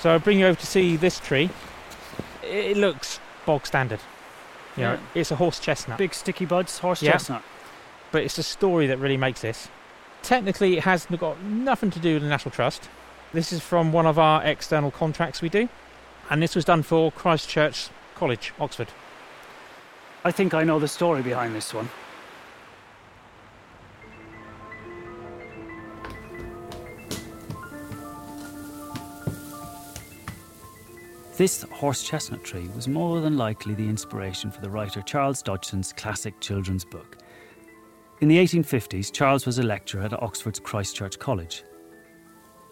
So 0.00 0.10
I'll 0.12 0.18
bring 0.20 0.38
you 0.38 0.46
over 0.46 0.60
to 0.60 0.66
see 0.66 0.96
this 0.96 1.18
tree. 1.18 1.50
It 2.44 2.76
looks 2.76 3.18
bog 3.46 3.66
standard. 3.66 4.00
You 4.76 4.82
know, 4.84 4.92
Yeah. 4.92 4.98
it's 5.14 5.30
a 5.30 5.36
horse 5.36 5.58
chestnut, 5.60 5.98
Big 5.98 6.14
sticky 6.14 6.44
buds, 6.46 6.78
horse 6.78 7.02
Yeah. 7.02 7.12
chestnut. 7.12 7.42
but 8.10 8.22
it's 8.22 8.36
the 8.36 8.42
story 8.42 8.86
that 8.88 8.98
really 8.98 9.16
makes 9.16 9.40
this. 9.42 9.68
Technically, 10.22 10.76
it 10.78 10.84
has 10.84 11.06
got 11.06 11.40
nothing 11.42 11.90
to 11.90 11.98
do 11.98 12.14
with 12.14 12.22
the 12.22 12.28
National 12.28 12.50
Trust. 12.50 12.88
This 13.32 13.52
is 13.52 13.60
from 13.60 13.92
one 13.92 14.06
of 14.06 14.18
our 14.18 14.42
external 14.44 14.90
contracts 14.90 15.42
we 15.42 15.48
do, 15.48 15.68
and 16.30 16.42
this 16.42 16.54
was 16.54 16.64
done 16.64 16.82
for 16.82 17.12
Christ 17.12 17.48
Church 17.48 17.88
College, 18.14 18.52
Oxford. 18.58 18.88
I 20.24 20.30
think 20.30 20.54
I 20.54 20.64
know 20.64 20.78
the 20.78 20.88
story 20.88 21.20
behind 21.22 21.54
this 21.54 21.74
one. 21.74 21.90
This 31.36 31.64
horse 31.64 32.04
chestnut 32.04 32.44
tree 32.44 32.68
was 32.76 32.86
more 32.86 33.20
than 33.20 33.36
likely 33.36 33.74
the 33.74 33.88
inspiration 33.88 34.52
for 34.52 34.60
the 34.60 34.70
writer 34.70 35.02
Charles 35.02 35.42
Dodgson's 35.42 35.92
classic 35.92 36.38
children's 36.38 36.84
book. 36.84 37.18
In 38.20 38.28
the 38.28 38.38
1850s, 38.38 39.12
Charles 39.12 39.44
was 39.44 39.58
a 39.58 39.64
lecturer 39.64 40.02
at 40.02 40.12
Oxford's 40.22 40.60
Christ 40.60 40.94
Church 40.94 41.18
College. 41.18 41.64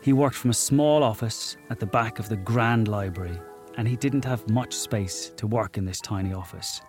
He 0.00 0.12
worked 0.12 0.36
from 0.36 0.50
a 0.50 0.54
small 0.54 1.02
office 1.02 1.56
at 1.70 1.80
the 1.80 1.86
back 1.86 2.20
of 2.20 2.28
the 2.28 2.36
Grand 2.36 2.86
Library, 2.86 3.36
and 3.78 3.88
he 3.88 3.96
didn't 3.96 4.24
have 4.24 4.48
much 4.48 4.74
space 4.74 5.30
to 5.38 5.48
work 5.48 5.76
in 5.76 5.84
this 5.84 6.00
tiny 6.00 6.32
office. 6.32 6.80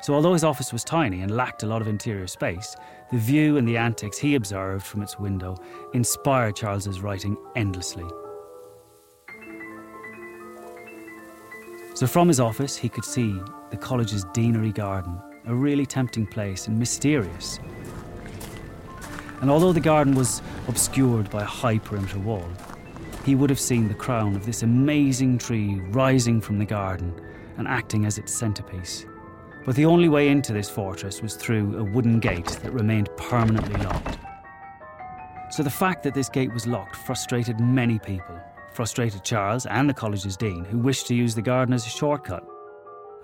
So, 0.00 0.14
although 0.14 0.32
his 0.32 0.42
office 0.42 0.72
was 0.72 0.84
tiny 0.84 1.20
and 1.20 1.36
lacked 1.36 1.64
a 1.64 1.66
lot 1.66 1.82
of 1.82 1.86
interior 1.86 2.26
space, 2.28 2.74
the 3.10 3.18
view 3.18 3.58
and 3.58 3.68
the 3.68 3.76
antics 3.76 4.16
he 4.16 4.36
observed 4.36 4.86
from 4.86 5.02
its 5.02 5.18
window 5.18 5.54
inspired 5.92 6.56
Charles's 6.56 7.02
writing 7.02 7.36
endlessly. 7.56 8.06
So 11.94 12.06
from 12.06 12.28
his 12.28 12.40
office, 12.40 12.76
he 12.76 12.88
could 12.88 13.04
see 13.04 13.38
the 13.70 13.76
college's 13.76 14.24
deanery 14.32 14.72
garden, 14.72 15.20
a 15.46 15.54
really 15.54 15.86
tempting 15.86 16.26
place 16.26 16.66
and 16.66 16.78
mysterious. 16.78 17.60
And 19.40 19.50
although 19.50 19.72
the 19.72 19.80
garden 19.80 20.14
was 20.14 20.40
obscured 20.68 21.30
by 21.30 21.42
a 21.42 21.46
high 21.46 21.78
perimeter 21.78 22.18
wall, 22.18 22.48
he 23.24 23.34
would 23.34 23.50
have 23.50 23.60
seen 23.60 23.88
the 23.88 23.94
crown 23.94 24.34
of 24.34 24.46
this 24.46 24.62
amazing 24.62 25.38
tree 25.38 25.80
rising 25.90 26.40
from 26.40 26.58
the 26.58 26.64
garden 26.64 27.14
and 27.58 27.68
acting 27.68 28.06
as 28.06 28.18
its 28.18 28.32
centerpiece. 28.32 29.04
But 29.64 29.76
the 29.76 29.84
only 29.84 30.08
way 30.08 30.28
into 30.28 30.52
this 30.52 30.70
fortress 30.70 31.22
was 31.22 31.36
through 31.36 31.78
a 31.78 31.84
wooden 31.84 32.18
gate 32.18 32.58
that 32.62 32.72
remained 32.72 33.10
permanently 33.16 33.80
locked. 33.84 34.18
So 35.50 35.62
the 35.62 35.70
fact 35.70 36.02
that 36.04 36.14
this 36.14 36.28
gate 36.28 36.52
was 36.52 36.66
locked 36.66 36.96
frustrated 36.96 37.60
many 37.60 37.98
people, 37.98 38.40
frustrated 38.74 39.24
Charles 39.24 39.66
and 39.66 39.88
the 39.88 39.94
college's 39.94 40.36
dean, 40.36 40.64
who 40.64 40.78
wished 40.78 41.06
to 41.08 41.14
use 41.14 41.34
the 41.34 41.42
garden 41.42 41.74
as 41.74 41.86
a 41.86 41.90
shortcut, 41.90 42.44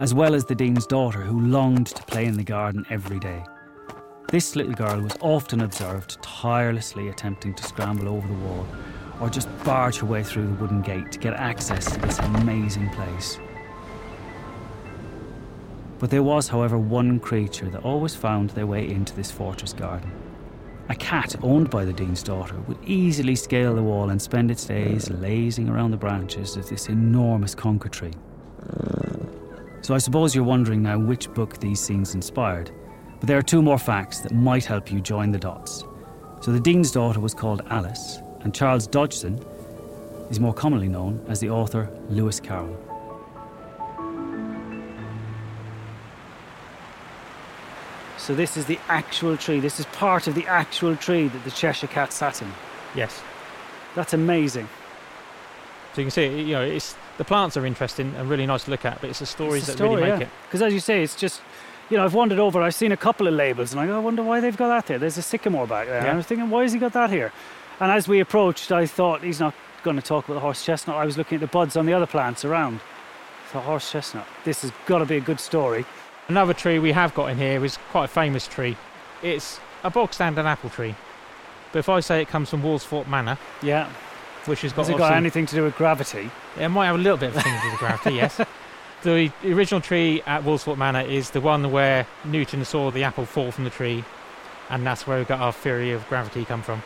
as 0.01 0.15
well 0.15 0.35
as 0.35 0.45
the 0.45 0.55
dean's 0.55 0.87
daughter, 0.87 1.21
who 1.21 1.41
longed 1.41 1.89
to 1.89 2.03
play 2.05 2.27
in 2.27 2.37
the 2.37 2.45
garden 2.45 2.85
every 2.91 3.19
day. 3.19 3.45
This 4.31 4.57
little 4.57 4.75
girl 4.75 5.01
was 5.01 5.17
often 5.21 5.63
observed 5.63 6.23
tirelessly 6.23 7.09
attempting 7.09 7.55
to 7.55 7.63
scramble 7.63 8.09
over 8.09 8.29
the 8.29 8.35
wall 8.35 8.67
or 9.21 9.31
just 9.31 9.49
barge 9.65 9.97
her 9.99 10.07
way 10.07 10.23
through 10.23 10.47
the 10.47 10.55
wooden 10.55 10.83
gate 10.83 11.11
to 11.13 11.19
get 11.19 11.35
access 11.35 11.91
to 11.91 11.99
this 12.01 12.19
amazing 12.19 12.89
place. 12.91 13.39
But 15.99 16.11
there 16.11 16.23
was, 16.23 16.49
however, 16.49 16.79
one 16.79 17.19
creature 17.19 17.69
that 17.71 17.85
always 17.85 18.15
found 18.15 18.51
their 18.51 18.67
way 18.67 18.89
into 18.89 19.15
this 19.15 19.31
fortress 19.31 19.73
garden. 19.73 20.13
A 20.91 20.95
cat 20.95 21.37
owned 21.43 21.69
by 21.69 21.85
the 21.85 21.93
Dean's 21.93 22.23
daughter 22.23 22.55
would 22.67 22.79
easily 22.83 23.37
scale 23.37 23.75
the 23.75 23.83
wall 23.83 24.09
and 24.09 24.21
spend 24.21 24.51
its 24.51 24.65
days 24.65 25.11
lazing 25.11 25.69
around 25.69 25.91
the 25.91 25.99
branches 25.99 26.57
of 26.57 26.67
this 26.69 26.89
enormous 26.89 27.55
conker 27.55 27.91
tree. 27.91 28.15
So 29.83 29.95
I 29.95 29.99
suppose 29.99 30.35
you're 30.35 30.45
wondering 30.45 30.83
now 30.83 30.99
which 30.99 31.33
book 31.35 31.59
these 31.61 31.81
scenes 31.81 32.15
inspired, 32.15 32.71
but 33.21 33.27
there 33.27 33.37
are 33.37 33.43
two 33.43 33.61
more 33.61 33.79
facts 33.79 34.21
that 34.21 34.33
might 34.33 34.65
help 34.65 34.91
you 34.91 35.01
join 35.01 35.31
the 35.31 35.39
dots. 35.39 35.85
So 36.41 36.53
the 36.53 36.61
Dean's 36.61 36.91
daughter 36.91 37.21
was 37.21 37.35
called 37.35 37.63
Alice, 37.69 38.21
and 38.41 38.55
Charles 38.55 38.87
Dodgson 38.87 39.39
is 40.31 40.41
more 40.41 40.55
commonly 40.55 40.89
known 40.89 41.23
as 41.29 41.39
the 41.41 41.51
author 41.51 41.91
Lewis 42.09 42.41
Carroll. 42.41 42.88
So 48.29 48.35
this 48.35 48.59
is 48.59 48.67
the 48.67 48.79
actual 48.89 49.39
tree. 49.39 49.59
This 49.59 49.81
is 49.81 49.87
part 49.87 50.27
of 50.27 50.35
the 50.35 50.47
actual 50.47 50.95
tree 50.97 51.29
that 51.29 51.45
the 51.45 51.51
Cheshire 51.51 51.87
Cat 51.87 52.13
sat 52.13 52.43
in. 52.43 52.53
Yes. 52.95 53.23
That's 53.95 54.13
amazing. 54.13 54.69
So 55.95 56.03
you 56.03 56.05
can 56.05 56.11
see, 56.11 56.43
you 56.43 56.53
know, 56.53 56.61
it's 56.61 56.95
the 57.17 57.25
plants 57.25 57.57
are 57.57 57.65
interesting 57.65 58.15
and 58.17 58.29
really 58.29 58.45
nice 58.45 58.65
to 58.65 58.71
look 58.71 58.85
at, 58.85 59.01
but 59.01 59.09
it's 59.09 59.21
the 59.21 59.25
stories 59.25 59.67
that 59.67 59.81
really 59.81 60.03
make 60.03 60.21
it. 60.21 60.29
Because 60.45 60.61
as 60.61 60.75
you 60.75 60.81
say, 60.81 61.03
it's 61.03 61.17
just, 61.17 61.41
you 61.89 61.97
know, 61.97 62.05
I've 62.05 62.13
wandered 62.13 62.39
over. 62.39 62.61
I've 62.61 62.75
seen 62.75 62.93
a 62.93 62.99
couple 62.99 63.27
of 63.27 63.33
labels, 63.33 63.73
and 63.73 63.81
I 63.81 63.87
go, 63.87 63.97
I 63.97 63.99
wonder 63.99 64.23
why 64.23 64.41
they've 64.41 64.55
got 64.55 64.69
that 64.69 64.85
there. 64.85 64.99
There's 64.99 65.17
a 65.17 65.23
sycamore 65.23 65.67
back 65.67 65.87
there. 65.87 66.01
And 66.01 66.09
I 66.11 66.15
was 66.15 66.27
thinking, 66.27 66.51
why 66.51 66.65
has 66.65 66.75
he 66.75 66.79
got 66.79 66.93
that 66.93 67.09
here? 67.09 67.33
And 67.81 67.91
as 67.91 68.09
we 68.09 68.21
approached, 68.21 68.71
I 68.71 68.85
thought 68.85 69.23
he's 69.23 69.41
not 69.41 69.55
going 69.83 69.97
to 69.97 70.03
talk 70.03 70.27
about 70.27 70.35
the 70.35 70.41
horse 70.41 70.63
chestnut. 70.63 70.97
I 70.97 71.07
was 71.07 71.17
looking 71.17 71.37
at 71.37 71.41
the 71.41 71.47
buds 71.47 71.79
on 71.79 71.87
the 71.87 71.95
other 71.95 72.07
plants 72.07 72.45
around. 72.45 72.81
The 73.55 73.61
horse 73.61 73.91
chestnut. 73.91 74.27
This 74.45 74.61
has 74.61 74.73
got 74.85 74.99
to 74.99 75.07
be 75.07 75.17
a 75.17 75.23
good 75.23 75.41
story. 75.41 75.87
Another 76.29 76.53
tree 76.53 76.79
we 76.79 76.93
have 76.93 77.15
got 77.15 77.31
in 77.31 77.39
here 77.39 77.65
is 77.65 77.79
quite 77.91 78.05
a 78.05 78.09
famous 78.09 78.47
tree. 78.47 78.77
It's 79.23 79.61
a 79.83 79.91
bog 79.91 80.13
standard 80.13 80.45
apple 80.45 80.69
tree. 80.71 80.95
But 81.73 81.79
if 81.81 81.89
I 81.89 82.01
say 82.01 82.21
it 82.23 82.29
comes 82.29 82.51
from 82.51 82.63
Woolsthorpe 82.63 83.09
Manor, 83.09 83.39
Yeah. 83.63 83.89
which 84.45 84.61
has 84.63 84.73
got, 84.73 84.83
Has 84.87 84.91
it 84.91 84.99
got 84.99 85.13
anything 85.15 85.47
to 85.47 85.55
do 85.55 85.63
with 85.65 85.77
gravity? 85.77 86.31
it 86.59 86.69
might 86.69 86.87
have 86.87 86.97
a 86.97 86.99
little 86.99 87.17
bit 87.19 87.31
of 87.31 87.37
a 87.37 87.41
thing 87.41 87.55
to 87.55 87.61
do 87.63 87.71
with 87.71 87.79
gravity, 87.79 88.15
yes. 88.17 88.41
The 89.05 89.31
original 89.45 89.81
tree 89.81 90.23
at 90.27 90.43
Woolsthorpe 90.43 90.77
Manor 90.77 91.03
is 91.03 91.31
the 91.31 91.41
one 91.41 91.71
where 91.71 92.05
Newton 92.25 92.65
saw 92.65 92.91
the 92.91 93.05
apple 93.05 93.25
fall 93.27 93.53
from 93.53 93.63
the 93.65 93.71
tree, 93.71 94.03
and 94.71 94.85
that's 94.85 95.07
where 95.07 95.21
we 95.21 95.25
got 95.25 95.41
our 95.41 95.53
theory 95.53 95.93
of 95.93 96.07
gravity 96.09 96.45
come 96.45 96.63
from. 96.63 96.83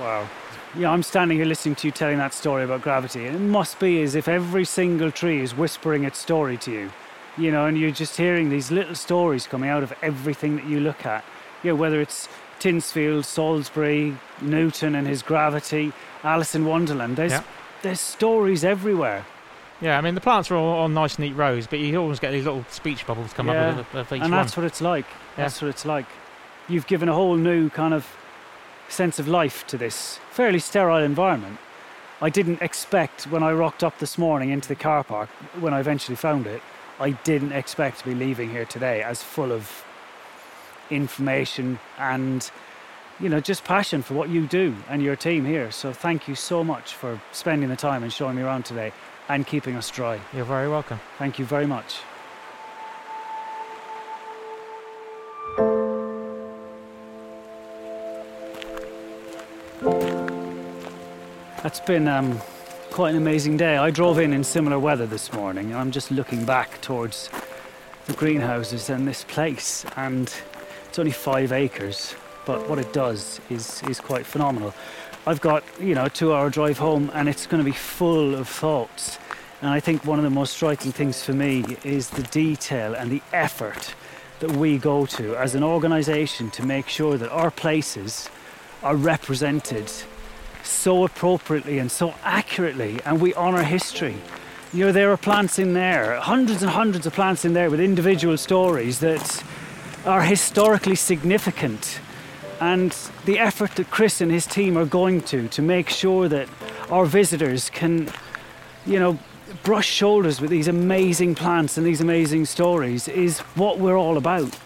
Wow. 0.00 0.28
Yeah, 0.76 0.90
I'm 0.90 1.04
standing 1.04 1.36
here 1.38 1.46
listening 1.46 1.76
to 1.76 1.86
you 1.86 1.92
telling 1.92 2.18
that 2.18 2.34
story 2.34 2.64
about 2.64 2.82
gravity, 2.82 3.26
and 3.26 3.36
it 3.36 3.40
must 3.40 3.78
be 3.78 4.02
as 4.02 4.16
if 4.16 4.26
every 4.26 4.64
single 4.64 5.12
tree 5.12 5.40
is 5.40 5.54
whispering 5.56 6.02
its 6.04 6.18
story 6.18 6.56
to 6.58 6.72
you. 6.72 6.90
You 7.38 7.50
know, 7.50 7.66
and 7.66 7.78
you're 7.78 7.90
just 7.90 8.16
hearing 8.16 8.50
these 8.50 8.70
little 8.70 8.94
stories 8.94 9.46
coming 9.46 9.70
out 9.70 9.82
of 9.82 9.92
everything 10.02 10.56
that 10.56 10.66
you 10.66 10.80
look 10.80 11.06
at. 11.06 11.24
You 11.62 11.70
know, 11.70 11.76
whether 11.76 12.00
it's 12.00 12.28
Tyntesfield, 12.60 13.24
Salisbury, 13.24 14.16
Newton 14.40 14.94
and 14.94 15.06
his 15.06 15.22
gravity, 15.22 15.92
Alice 16.22 16.54
in 16.54 16.64
Wonderland. 16.66 17.16
There's 17.16 17.32
Yeah. 17.32 17.42
there's 17.82 18.00
stories 18.00 18.64
everywhere. 18.64 19.24
Yeah, 19.80 19.98
I 19.98 20.00
mean 20.00 20.14
the 20.14 20.20
plants 20.20 20.50
are 20.50 20.54
all 20.56 20.78
on 20.84 20.94
nice, 20.94 21.18
neat 21.18 21.34
rows, 21.34 21.66
but 21.66 21.80
you 21.80 21.96
always 22.00 22.20
get 22.20 22.30
these 22.30 22.44
little 22.44 22.64
speech 22.70 23.04
bubbles 23.06 23.32
come 23.32 23.48
Yeah, 23.48 23.70
up 23.70 23.76
with, 23.78 23.92
with 23.94 24.12
each 24.12 24.22
and 24.22 24.30
one. 24.30 24.30
that's 24.30 24.56
what 24.56 24.64
it's 24.64 24.80
like. 24.80 25.06
That's 25.36 25.60
what 25.60 25.68
it's 25.68 25.84
like. 25.84 26.06
You've 26.68 26.86
given 26.86 27.08
a 27.08 27.14
whole 27.14 27.34
new 27.36 27.68
kind 27.70 27.92
of 27.94 28.06
sense 28.88 29.18
of 29.18 29.26
life 29.26 29.66
to 29.68 29.76
this 29.78 30.20
fairly 30.30 30.60
sterile 30.60 31.02
environment. 31.02 31.58
I 32.20 32.28
didn't 32.28 32.62
expect 32.62 33.24
when 33.24 33.42
I 33.42 33.50
rocked 33.52 33.82
up 33.82 33.98
this 33.98 34.16
morning 34.16 34.50
into 34.50 34.68
the 34.68 34.76
car 34.76 35.02
park, 35.02 35.28
when 35.58 35.74
I 35.74 35.80
eventually 35.80 36.14
found 36.14 36.46
it, 36.46 36.62
I 37.00 37.10
didn't 37.10 37.52
expect 37.52 38.00
to 38.00 38.04
be 38.04 38.14
leaving 38.14 38.50
here 38.50 38.64
today 38.64 39.02
as 39.02 39.22
full 39.22 39.52
of 39.52 39.84
information 40.90 41.78
and 41.98 42.50
you 43.18 43.28
know 43.28 43.40
just 43.40 43.64
passion 43.64 44.02
for 44.02 44.14
what 44.14 44.28
you 44.28 44.46
do 44.46 44.74
and 44.88 45.02
your 45.02 45.16
team 45.16 45.44
here. 45.44 45.70
So 45.70 45.92
thank 45.92 46.28
you 46.28 46.34
so 46.34 46.62
much 46.62 46.94
for 46.94 47.20
spending 47.32 47.68
the 47.68 47.76
time 47.76 48.02
and 48.02 48.12
showing 48.12 48.36
me 48.36 48.42
around 48.42 48.64
today 48.64 48.92
and 49.28 49.46
keeping 49.46 49.76
us 49.76 49.90
dry. 49.90 50.20
You're 50.34 50.44
very 50.44 50.68
welcome. 50.68 51.00
Thank 51.18 51.38
you 51.38 51.44
very 51.44 51.66
much. 51.66 52.00
That's 61.62 61.80
been 61.80 62.08
um, 62.08 62.40
quite 62.92 63.14
an 63.14 63.16
amazing 63.16 63.56
day. 63.56 63.78
I 63.78 63.90
drove 63.90 64.18
in 64.18 64.34
in 64.34 64.44
similar 64.44 64.78
weather 64.78 65.06
this 65.06 65.32
morning, 65.32 65.70
and 65.70 65.76
I'm 65.76 65.90
just 65.90 66.10
looking 66.10 66.44
back 66.44 66.78
towards 66.82 67.30
the 68.04 68.12
greenhouses 68.12 68.90
and 68.90 69.08
this 69.08 69.24
place, 69.24 69.86
and 69.96 70.30
it's 70.88 70.98
only 70.98 71.10
five 71.10 71.52
acres, 71.52 72.14
but 72.44 72.68
what 72.68 72.78
it 72.78 72.92
does 72.92 73.40
is 73.48 73.82
is 73.84 73.98
quite 73.98 74.26
phenomenal. 74.26 74.74
I've 75.26 75.40
got 75.40 75.64
you 75.80 75.94
know 75.94 76.04
a 76.04 76.10
two-hour 76.10 76.50
drive 76.50 76.76
home, 76.76 77.10
and 77.14 77.30
it's 77.30 77.46
going 77.46 77.64
to 77.64 77.64
be 77.64 77.74
full 77.76 78.34
of 78.34 78.46
thoughts. 78.46 79.18
And 79.62 79.70
I 79.70 79.80
think 79.80 80.04
one 80.04 80.18
of 80.18 80.24
the 80.24 80.30
most 80.30 80.52
striking 80.52 80.92
things 80.92 81.24
for 81.24 81.32
me 81.32 81.64
is 81.84 82.10
the 82.10 82.24
detail 82.24 82.92
and 82.92 83.10
the 83.10 83.22
effort 83.32 83.94
that 84.40 84.52
we 84.52 84.76
go 84.76 85.06
to 85.06 85.34
as 85.36 85.54
an 85.54 85.62
organisation 85.62 86.50
to 86.50 86.66
make 86.66 86.88
sure 86.88 87.16
that 87.16 87.30
our 87.30 87.50
places 87.50 88.28
are 88.82 88.96
represented 88.96 89.90
so 90.62 91.04
appropriately 91.04 91.78
and 91.78 91.90
so 91.90 92.14
accurately, 92.22 93.00
and 93.04 93.20
we 93.20 93.34
honour 93.34 93.62
history. 93.62 94.16
You 94.72 94.86
know, 94.86 94.92
there 94.92 95.12
are 95.12 95.16
plants 95.16 95.58
in 95.58 95.74
there, 95.74 96.18
hundreds 96.20 96.62
and 96.62 96.70
hundreds 96.70 97.06
of 97.06 97.12
plants 97.12 97.44
in 97.44 97.52
there 97.52 97.70
with 97.70 97.80
individual 97.80 98.38
stories 98.38 99.00
that 99.00 99.44
are 100.06 100.22
historically 100.22 100.94
significant. 100.96 102.00
And 102.60 102.96
the 103.24 103.38
effort 103.38 103.72
that 103.72 103.90
Chris 103.90 104.20
and 104.20 104.30
his 104.30 104.46
team 104.46 104.78
are 104.78 104.86
going 104.86 105.20
to 105.22 105.48
to 105.48 105.62
make 105.62 105.90
sure 105.90 106.28
that 106.28 106.48
our 106.90 107.04
visitors 107.04 107.68
can, 107.70 108.08
you 108.86 108.98
know, 108.98 109.18
brush 109.62 109.88
shoulders 109.88 110.40
with 110.40 110.50
these 110.50 110.68
amazing 110.68 111.34
plants 111.34 111.76
and 111.76 111.86
these 111.86 112.00
amazing 112.00 112.46
stories 112.46 113.08
is 113.08 113.40
what 113.56 113.78
we're 113.78 113.98
all 113.98 114.16
about. 114.16 114.56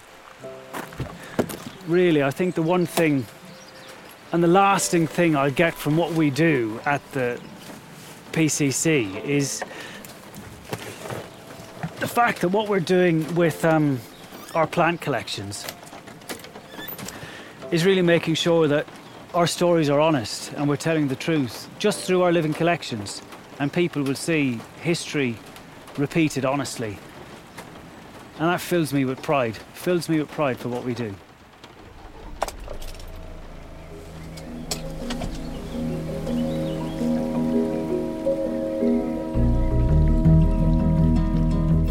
Really, 1.89 2.23
I 2.23 2.31
think 2.31 2.55
the 2.55 2.63
one 2.63 2.87
thing 2.87 3.27
and 4.33 4.43
the 4.43 4.49
lasting 4.49 5.07
thing 5.07 5.37
I 5.37 5.51
get 5.51 5.75
from 5.75 5.97
what 5.97 6.13
we 6.13 6.31
do 6.31 6.81
at 6.85 7.01
the 7.13 7.41
PCC 8.33 9.25
is 9.25 9.61
the 12.01 12.09
fact 12.09 12.41
that 12.41 12.49
what 12.49 12.69
we're 12.69 12.81
doing 12.81 13.35
with 13.35 13.65
um, 13.65 14.01
our 14.55 14.67
plant 14.67 15.01
collections 15.01 15.67
is 17.71 17.85
really 17.85 18.03
making 18.03 18.35
sure 18.35 18.69
that 18.69 18.87
our 19.35 19.47
stories 19.47 19.89
are 19.91 20.01
honest 20.01 20.53
and 20.55 20.69
we're 20.69 20.77
telling 20.77 21.09
the 21.09 21.17
truth 21.17 21.69
just 21.79 22.05
through 22.05 22.23
our 22.23 22.33
living 22.33 22.55
collections. 22.55 23.23
And 23.59 23.73
people 23.73 24.03
will 24.03 24.15
see 24.15 24.61
history 24.83 25.37
repeated 25.97 26.45
honestly. 26.45 26.99
And 28.39 28.51
that 28.51 28.61
fills 28.61 28.93
me 28.93 29.05
with 29.05 29.23
pride, 29.23 29.57
fills 29.73 30.09
me 30.09 30.19
with 30.19 30.31
pride 30.31 30.59
for 30.59 30.69
what 30.69 30.85
we 30.85 30.95
do. 30.95 31.15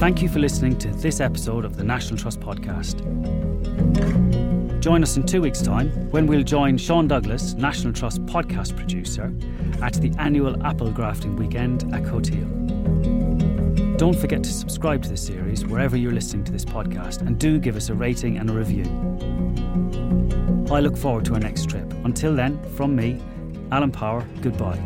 Thank 0.05 0.21
you 0.21 0.29
for 0.29 0.37
listening 0.37 0.77
to 0.77 0.89
this 0.89 1.19
episode 1.19 1.65
of 1.65 1.77
the 1.77 1.83
National 1.83 2.15
Trust 2.15 2.39
podcast. 2.39 2.99
Join 4.79 5.01
us 5.01 5.17
in 5.17 5.23
two 5.23 5.41
weeks' 5.41 5.63
time 5.63 5.89
when 6.11 6.27
we'll 6.27 6.43
join 6.43 6.77
Sean 6.77 7.07
Douglas, 7.07 7.55
National 7.55 7.91
Trust 7.91 8.23
podcast 8.27 8.77
producer, 8.77 9.33
at 9.81 9.93
the 9.95 10.13
annual 10.19 10.63
apple 10.63 10.91
grafting 10.91 11.35
weekend 11.35 11.91
at 11.91 12.03
Coteau. 12.03 12.37
Don't 13.97 14.15
forget 14.15 14.43
to 14.43 14.53
subscribe 14.53 15.01
to 15.01 15.09
the 15.09 15.17
series 15.17 15.65
wherever 15.65 15.97
you're 15.97 16.13
listening 16.13 16.43
to 16.43 16.51
this 16.51 16.65
podcast 16.65 17.21
and 17.21 17.39
do 17.39 17.57
give 17.57 17.75
us 17.75 17.89
a 17.89 17.95
rating 17.95 18.37
and 18.37 18.51
a 18.51 18.53
review. 18.53 18.83
I 20.71 20.81
look 20.81 20.95
forward 20.95 21.25
to 21.25 21.33
our 21.33 21.39
next 21.39 21.67
trip. 21.67 21.91
Until 22.03 22.35
then, 22.35 22.61
from 22.75 22.95
me, 22.95 23.19
Alan 23.71 23.91
Power, 23.91 24.23
goodbye. 24.43 24.77